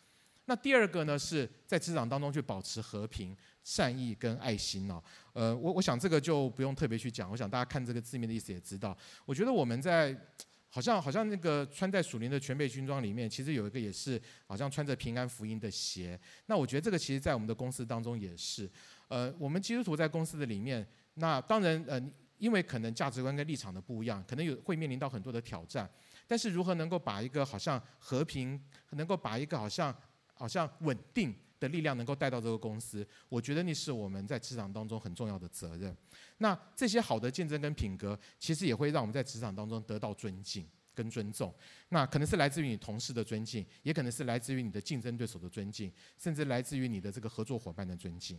[0.47, 5.03] 那第二个呢，是在职场当中去保持和平、善意跟爱心哦。
[5.35, 8.97] 呃，我我想这个就不用特别去讲，我想大家看这个字面的意思也知道。
[9.27, 10.17] 我觉得我们在
[10.71, 16.19] 好像好像那个穿在属灵的全备军装里面，其实有一个也是好像穿着平安福音的鞋。
[16.47, 18.71] 那我觉得这个其实在我们的公司当中也是。
[19.09, 22.01] 呃，我们基督徒在公司的里面，那当然呃，
[22.39, 25.89] 因为可能价值观跟立场的不一样，可能有会面临到很多的挑战。
[26.27, 29.95] 但是如何能够把一个好像和平，能够把一个好像
[30.35, 35.97] 好像稳定的力量能够带到这个公司，我觉得那是我们在职场当中很重要的责任。
[36.37, 41.53] 那这些好的见证跟品格，其实也会让我们在职场当中得到尊敬跟尊重。
[41.89, 48.39] 那可能是来自于你同事的尊敬，也可能是来自于你的竞争对手的尊敬，甚至来自于你的这个合作伙伴的尊敬。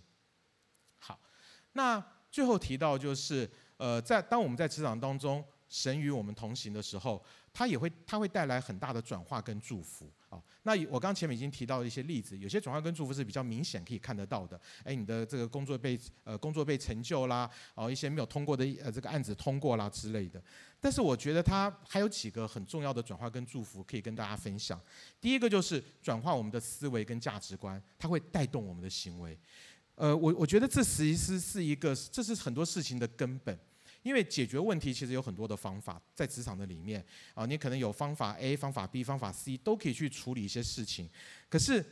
[1.00, 1.20] 好，
[1.74, 3.50] 那最后提到就是，
[3.80, 7.24] 呃，在当我们在职场当中，神与我们同行的时候，
[7.54, 10.42] 它也会它会带来很大的转化跟祝福啊。
[10.64, 14.60] 那我刚前面已经提到一些例子，有些转化跟祝福是比较明显可以看得到的。
[14.84, 20.44] 哎，你的这个工作被呃工作被成就啦，哦，一些没有通过的呃这个案子通过啦之类的。
[20.82, 24.78] 但是我觉得它还有几个很重要的转化跟祝福可以跟大家分享。
[25.22, 29.40] 第一个就是转化我们的思维跟价值观，它会带动我们的行为。
[29.96, 33.58] 呃，我我觉得这其实是一个，这是很多事情的根本。
[34.02, 41.10] 因为解决问题其实有很多的方法，在职场的里面啊，你可能有方法 A、方法 B、方法 C 都可以去处理一些事情。
[41.50, 41.86] 可是，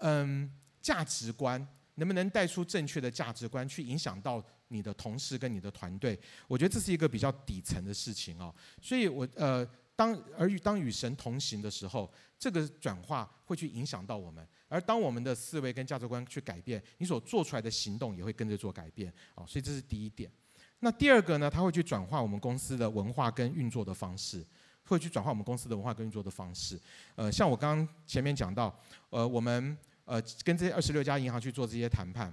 [0.00, 0.50] 嗯，
[0.80, 6.18] 价值观能不能带出正确的价值观，去影响到你的同事跟你的团队？
[6.48, 8.54] 我觉得这是一个比较底层的事情哦。
[8.82, 14.46] 所以我呃，当而与当与神同行的时候，这个转化会去影响到我们。
[14.68, 19.46] 而当我们的思维跟价值观去改变，你所做出来的行动也会跟着做改变啊。
[19.46, 20.30] 所以这是第一点。
[20.84, 24.44] 那第二个呢，它会去转化我们公司的文化跟运作的方式，
[24.84, 26.78] 会去转化我们公司的文化跟运作的方式。
[27.14, 28.78] 呃，像我刚刚前面讲到，
[29.08, 29.74] 呃，我们
[30.04, 32.30] 呃跟这二十六家银行去做这些谈判，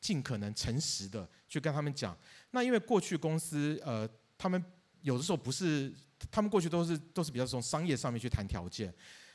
[0.00, 2.16] 尽可能诚实的去跟他们讲。
[2.52, 4.64] 那因为过去公司呃，他们
[5.02, 5.92] 有的时候不是，
[6.30, 8.94] 他们过去都是都是比较从商业上面去谈条件，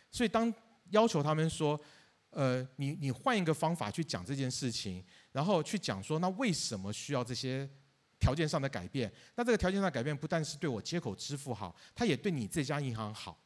[0.09, 0.53] 所以当
[0.91, 1.77] 要求他们说，
[2.29, 5.03] 呃，你你换一个方法去讲这件事情，
[5.33, 7.69] 然后去讲说，那为什么需要这些？
[8.19, 13.37] 条件上的改变，那这个条件上改变不但是对我接口支付好，它也对你这家银行好。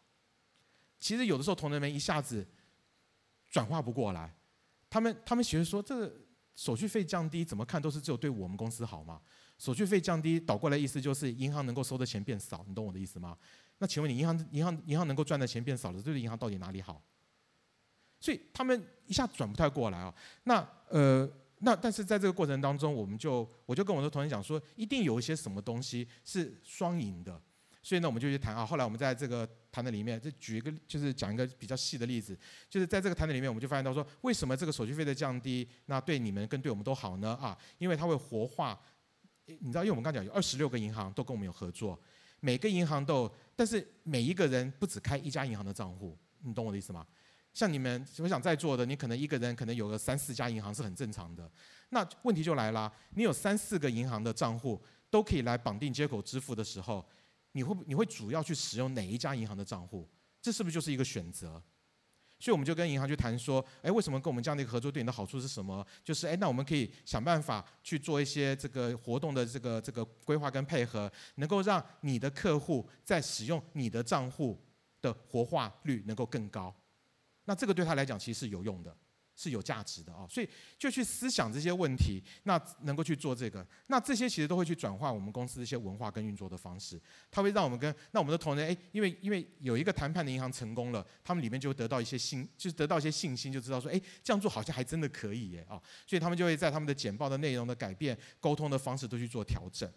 [0.99, 2.47] 其实有的时候同仁们一下子
[3.49, 4.33] 转化不过来，
[4.89, 6.13] 他们他们其实说，这个
[6.55, 9.19] 手续费降低，怎么看都是只有对我们公司好嘛。
[9.57, 13.37] 手续费降低倒过来意思就是银行能够收的钱变少，你懂我的意思吗？
[13.79, 17.01] 那请问你银行银行银行能够赚的钱变少了，这对银行到底哪里好？
[18.19, 20.13] 所以他们一下转不太过来啊。
[20.43, 21.29] 那呃。
[21.59, 27.41] 那但是在这个过程当中，我们就我就跟我的同学讲说，一定有一些什么东西是双赢的，
[27.81, 28.65] 所以呢，我们就去谈啊。
[28.65, 32.37] 后来我们在这个谈的里面，就举一个就是讲一个比较细的例子，
[32.69, 37.37] 就是在这个谈的里面，我们就发现到说，为什么这个手续费的降低，那对你们跟对我们都好呢？
[37.41, 38.79] 啊，因为它会活化，
[39.45, 41.99] 你知道，因为我们刚讲有二十六个银行都跟我们有合作，
[42.39, 47.05] 每个银行都，但是每一个人不只开一家银行的账户，你懂我的意思吗？
[47.53, 51.49] 像你们，我想在座的，你可能一个人可能有个三四家银行是很正常的。
[51.89, 57.05] 那问题就来了，你有三四个银行的账户都可以来绑定接口支付的时候，
[57.53, 60.07] 你会你会主要去使用哪一家银行的账户？
[60.41, 61.61] 这是不是就是一个选择？
[62.39, 65.85] 所以我们就跟银行去谈说，哎，为什么跟我们这样的一个合作对你的好处是什么？
[66.05, 74.57] 就是哎，那我们可以想办法去做一些这个活动的这个这个规划跟配合，能够让你的客户在使用你的账户
[75.01, 76.73] 的活化率能够更高。
[77.49, 78.95] 那这个对他来讲其实是有用的，
[79.35, 80.47] 是有价值的啊，所以
[80.77, 99.91] 就去思想这些问题，那能够去做这个，那这些其实都会去转化我们公司的一些文化跟运作的方式，它会让我们跟那我们的同仁哎，因为因为有一个谈判的银行成功了，他们里面就得到一些信，就是得到一些信心，就知道说哎，这样做好像还真的可以耶啊，所以他们就会在他们的简报的内容的改变、沟通的方式都去做调整。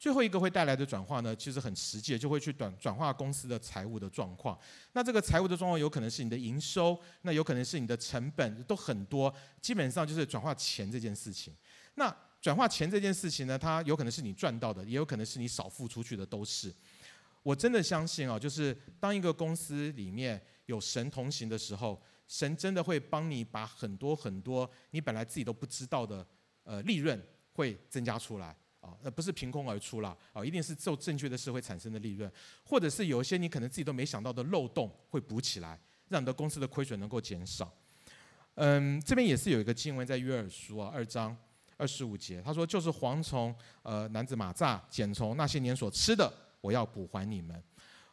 [0.00, 4.58] 最后一个会带来的转化呢，其实很实际，就会去转转化公司的财务的状况。
[4.94, 9.32] 那这个财务的状况有可能是你的营收，那有可能是你的成本，都很多。
[9.60, 11.54] 基本上就是转化钱这件事情。
[11.96, 16.74] 那转化钱这件事情呢，它有可能是你赚到的，也有可能是你少付出去的，都是。
[17.42, 26.26] 我真的相信啊，就是当一个公司里面有神同行的时候，神真的会帮你把很多很多你本来自己都不知道的
[26.62, 27.22] 呃利润
[27.52, 28.56] 会增加出来。
[28.80, 32.30] 啊，那不是凭空而出了啊，一定是做正确的事会产生的利润，
[32.64, 35.78] 或者是有一些你可能自己都没想到的漏洞会补起来，
[36.08, 37.72] 让你的公司的亏损能够减少。
[38.54, 41.36] 嗯，这边也是有一个经文在约珥书啊二章
[41.76, 47.62] 二十五节，他说：“就是蝗虫、呃男子、马蚱、茧虫那些年所吃的，我要补还你们。”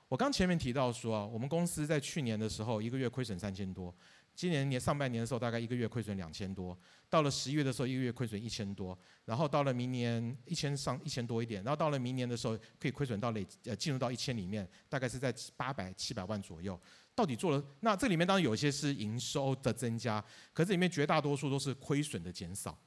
[0.07, 3.93] 我刚前面提到说，我们公司在去年的时候一个月亏损三千多。
[4.33, 6.77] 今年年上半年的时候，大概一个月亏损两千多，
[7.09, 16.79] 到了十一月的时候，一个月亏损一千多，然后到了明年一千上一千多一点，然后到了明年的时候，可以亏损到累呃进入到一千里面，大概是在八百七百万左右。
[17.15, 22.77] 到底做了那这里面当然有一些是营收的增加，可是里面绝大多数都是亏损的减少，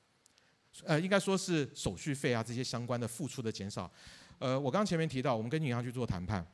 [0.84, 3.90] 呃，应该说是手续费啊这些相关的付出的减少。
[4.38, 6.46] 呃，我刚刚前面提到，我们跟银行去做谈判，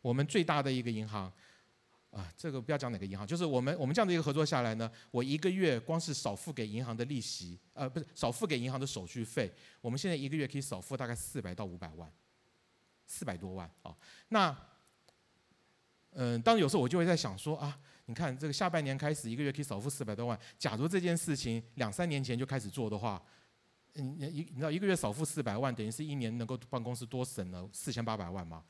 [0.00, 1.32] 我们最大的一个银行。
[2.12, 9.50] 啊，这个不要讲哪个银行，就是我们我们这样的一个合作下来呢，我一个月光是少付给银行的利息，呃，不是少付给银行的手续费，
[9.80, 12.12] 我们现在一个月可以少付大概四百到五百万，
[13.06, 13.96] 四百多万啊。
[14.28, 14.50] 那，
[16.10, 23.22] 嗯、呃，当有时候我就会在想说啊，你看这个下半年开始一个月可以少付四百多万，假如这件事情两三年前就开始做的话，
[23.94, 28.62] 嗯，一你知道一个月少付四百万，等于是一年能够帮公司多省了四千八百万吗？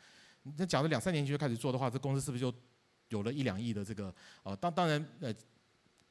[0.57, 2.55] 那假如两三年前就开始做的话，这公司是不是就？
[3.13, 5.33] 有了一两亿的这个，呃，当当然，呃，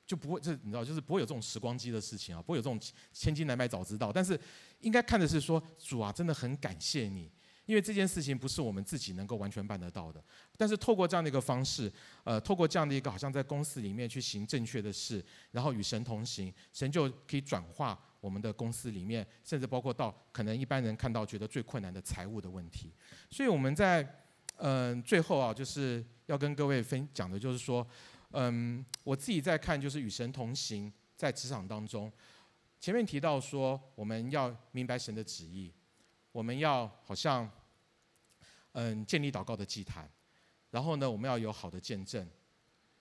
[0.06, 2.80] 就不会，这你知道，就是不会有这种时光机的事情啊，不会有这种
[3.12, 4.12] 千金难买早知道。
[4.14, 4.40] 但是，
[4.82, 7.32] 应该看的是说，主啊，真的很感谢你，
[7.66, 10.24] 因为这件事情不是我们自己能够完全办得到的。
[10.58, 11.92] 但是，透过这样的一个方式，
[12.24, 22.94] 呃，透过这样的一个好像在公司里面去行正确的事，然后与神同行，神就可以转化我们的公司里面，甚至包括到可能一般人看到觉得最困难的财务的问题。
[23.32, 24.18] 所以我们在。
[24.64, 27.86] 嗯，最后啊，就是要跟各位分享的，就是说，
[28.30, 32.12] 嗯，我自己在看，就是与神同行，在职场当中，
[32.80, 35.74] 前面提到说，我们要明白神的旨意，
[36.32, 37.50] 我们要好像，
[38.74, 40.08] 嗯，建立祷告的祭坛，
[40.70, 42.30] 然后呢，我们要有好的见证，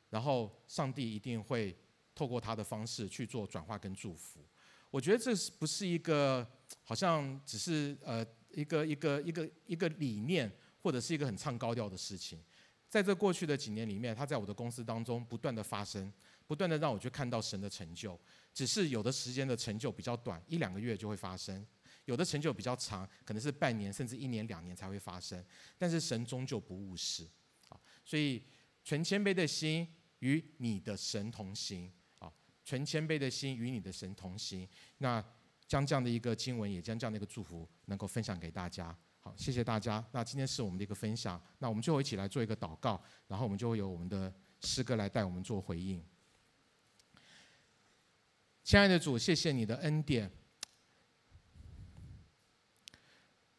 [0.09, 1.77] 然后上帝一定会
[2.15, 4.41] 透过他的方式去做转化跟祝福。
[4.91, 6.47] 我觉得这是不是一个
[6.83, 10.51] 好像只是呃一个一个一个一个理念？
[10.83, 12.43] 或者是一个很唱高调的事情，
[12.89, 16.13] 在这过去的几年里面，它在我的公司当中不断的发生，
[16.47, 18.19] 不断的让我去看到神的成就。
[18.53, 21.65] 只是有的时间的成就比较短，一两个月就会发生；
[22.07, 25.45] 有的成就比较长，可能是半年甚至一年两年才会发生。
[25.79, 27.29] 但是神终究不误事，
[27.69, 28.43] 啊，所以
[28.83, 29.87] 存谦卑的心
[30.19, 32.33] 与你的神同行，啊，
[32.65, 34.69] 存谦卑的心与你的神同行。
[34.99, 35.25] 那
[35.69, 38.99] 将这样的一个经文，也将这样的一个祝福，能够分享给大家。
[39.23, 40.03] 好，谢谢大家。
[40.13, 42.99] 那今天是我们的一个分享，那我们最后一起来做一个祷告，
[43.29, 46.03] 然后我们就会有我们的诗歌来带我们做回应。
[48.65, 50.31] 亲爱的主，谢谢你的恩典。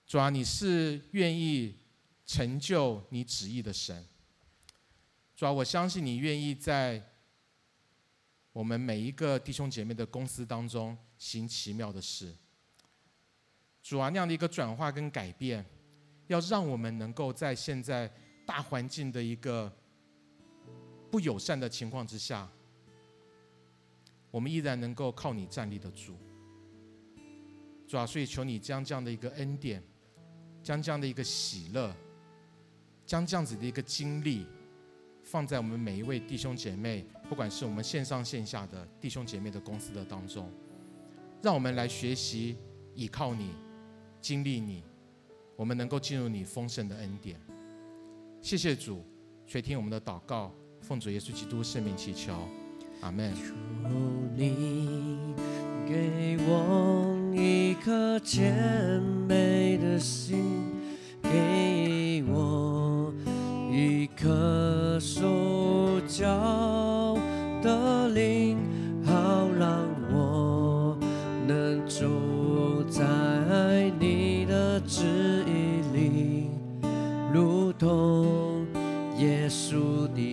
[0.07, 1.77] 主啊，你是愿意
[2.25, 4.07] 成就你旨意的神。
[5.35, 7.01] 主啊，我相信你愿意在
[8.51, 12.35] 我们每一个弟兄姐妹的公司当中行奇妙的事。
[13.81, 15.65] 主啊，那样的一个转化跟改变，
[16.27, 18.09] 要让我们能够在现在
[18.45, 19.71] 大环境的一个
[21.09, 22.47] 不友善的情况之下，
[24.29, 26.15] 我们依然能够靠你站立得住。
[27.87, 29.83] 主啊，所以求你将这样的一个恩典，
[30.63, 31.93] 将这样的一个喜乐，
[33.05, 34.45] 将这样子的一个经历，
[35.23, 40.49] 放在我们每一位弟兄姐妹，不管是我们线上线下的弟兄姐妹的公司的当中，
[41.41, 42.55] 让我们来学习
[42.95, 43.53] 倚靠你。
[44.21, 44.83] 经历你，
[45.55, 47.39] 我们能够进入你丰盛的恩典。
[48.41, 49.03] 谢谢主，
[49.47, 52.33] 垂听我们的祷告，奉主耶稣基督圣名祈求，
[53.01, 53.33] 阿门。
[53.35, 53.41] 求
[54.35, 55.33] 你
[55.87, 60.43] 给我一颗谦卑的心，
[61.23, 63.13] 给我
[63.71, 66.27] 一颗受教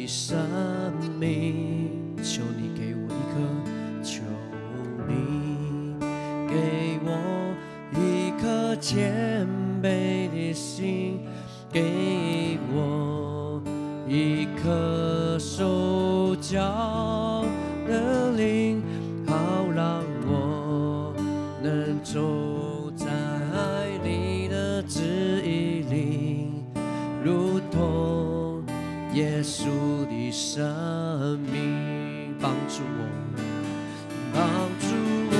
[0.08, 0.38] 生
[1.20, 3.36] 命，求你给我一颗，
[4.02, 4.22] 求
[5.06, 5.12] 你
[6.48, 7.54] 给我
[7.92, 8.74] 一颗
[30.40, 33.02] 生命帮助我，
[34.32, 34.40] 帮
[34.78, 34.86] 助
[35.32, 35.34] 我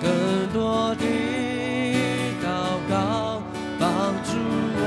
[0.00, 0.08] 更
[0.54, 1.04] 多的
[2.42, 2.46] 祷
[2.88, 2.96] 告，
[3.78, 3.84] 帮
[4.24, 4.30] 助
[4.80, 4.82] 我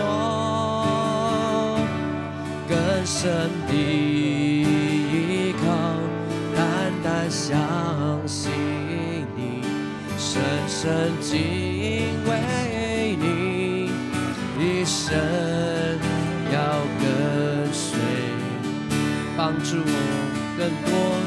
[2.67, 2.75] 更
[3.05, 3.21] 深
[3.67, 5.65] 的依靠，
[6.55, 6.59] 单
[7.03, 7.47] 单相
[8.27, 8.49] 信
[9.35, 9.61] 你。
[10.17, 11.37] 深深敬
[20.57, 21.26] 更多，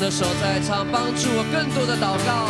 [0.00, 2.48] 的手，在唱，帮助我更多的祷告，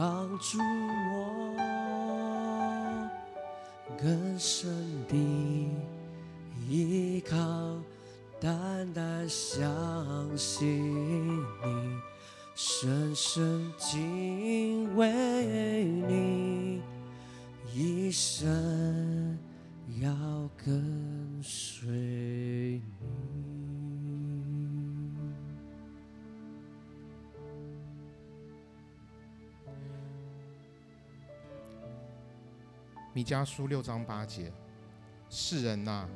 [0.00, 0.56] 帮助
[1.12, 1.54] 我
[4.00, 4.74] 更深
[5.06, 5.14] 的
[6.66, 7.36] 依靠，
[8.40, 9.68] 单单相
[10.38, 12.00] 信你，
[12.54, 16.80] 深深敬畏你，
[17.74, 19.38] 一生
[20.00, 20.10] 要
[20.64, 22.80] 跟随
[33.12, 34.52] 米迦书六章八节，
[35.28, 36.08] 世人呐、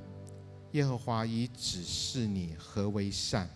[0.72, 3.50] 耶和华已指示你何为善。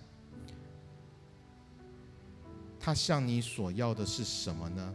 [2.80, 4.94] 他向你所要的是什么呢？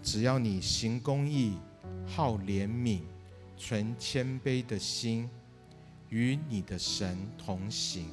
[0.00, 1.58] 只要你行公义、
[2.06, 3.00] 好怜悯、
[3.56, 5.28] 存谦卑的心，
[6.08, 8.12] 与你的神同行。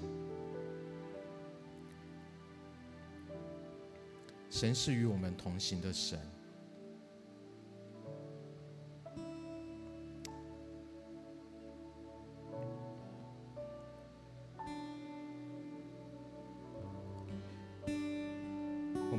[4.50, 6.20] 神是与我们同行的神。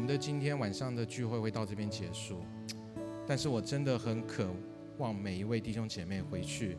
[0.02, 2.40] 我们的今天晚上的聚会会到这边结束，
[3.24, 4.48] 但是我真的很渴
[4.98, 6.76] 望每一位弟兄姐妹回去，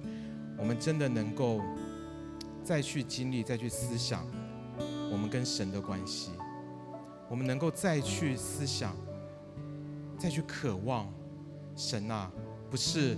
[0.58, 1.62] 我们真的能够
[2.66, 4.28] 再去经历、再去思想
[5.10, 6.32] 我们跟神的关系，
[7.30, 8.94] 我们能够再去思想、
[10.18, 11.08] 再去渴望
[11.78, 12.30] 神啊，
[12.70, 13.16] 不是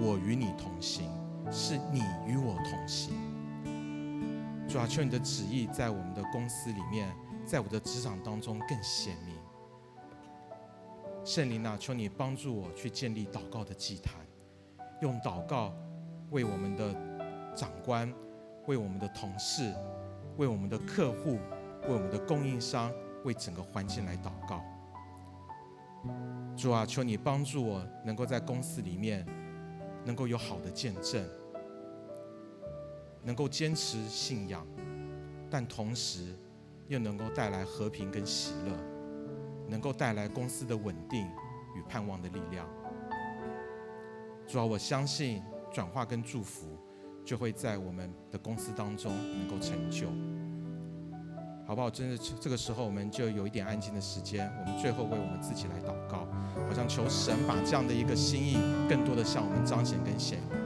[0.00, 1.04] 我与你同行，
[1.52, 3.12] 是你与我同行。
[4.66, 7.14] 主啊，求你的旨意在我们的公司里面，
[7.48, 9.34] 在我的职场当中更显明。
[11.24, 14.14] 圣灵啊，求你帮助我去建立祷告的祭坛，
[15.00, 15.74] 用祷告
[16.30, 16.94] 为我们的
[17.56, 18.12] 长官、
[18.66, 19.74] 为我们的同事、
[20.36, 21.38] 为我们的客户、
[21.84, 22.92] 为我们的供应商、
[23.24, 24.62] 为整个环境来祷告。
[26.54, 29.26] 主啊，求你帮助我能够在公司里面
[30.04, 31.26] 能够有好的见证，
[33.22, 34.66] 能够坚持信仰，
[35.48, 36.34] 但同时
[36.88, 38.76] 又能够带来和平跟喜乐。
[39.70, 41.26] 能够带来公司的稳定
[41.76, 42.66] 与盼望的力量。
[44.46, 46.78] 主啊，我相信转化跟祝福
[47.22, 50.06] 就会在我们的公司当中能够成就，
[51.66, 51.90] 好不好？
[51.90, 56.26] 真的，这个时候我们就有一点安静的时间，我们最后为我们自己来祷告，
[56.66, 58.56] 好像求神把这样的一个心意
[58.88, 60.57] 更多的向我们彰显跟显明。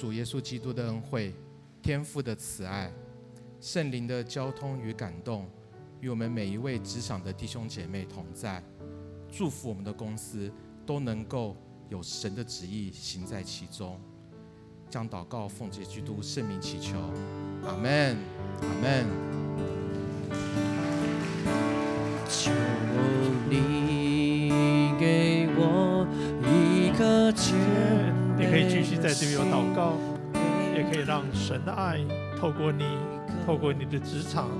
[0.00, 1.34] 主耶稣基督的恩惠、
[1.82, 2.92] 天父的慈爱、
[3.60, 5.50] 圣灵的交通与感动，
[6.00, 8.62] 与我们每一位职场的弟兄姐妹同在，
[9.28, 10.52] 祝福我们的公司
[10.86, 11.56] 都能够
[11.88, 14.00] 有神的旨意行在其中。
[14.88, 16.96] 将祷告奉给基督圣名祈求，
[17.64, 18.16] 阿门，
[18.62, 19.04] 阿门。
[29.08, 29.94] 在这边有祷告，
[30.76, 31.98] 也可以让神的爱
[32.38, 32.84] 透过你，
[33.46, 34.50] 透过你的职场，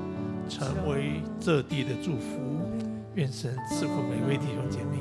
[0.49, 2.41] 成为这地的祝福。
[3.15, 4.97] 愿神赐福每位弟兄姐妹。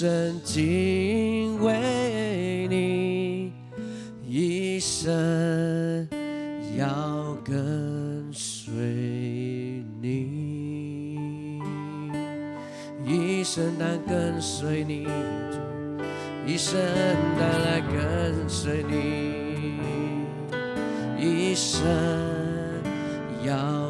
[0.00, 3.52] 生经为你
[4.26, 6.08] 一生
[6.74, 8.72] 要跟随
[10.00, 11.60] 你，
[13.04, 15.06] 一生单跟随你，
[16.46, 16.80] 一生
[17.38, 19.82] 带来跟随你。
[21.22, 21.84] 一生
[23.44, 23.89] 要。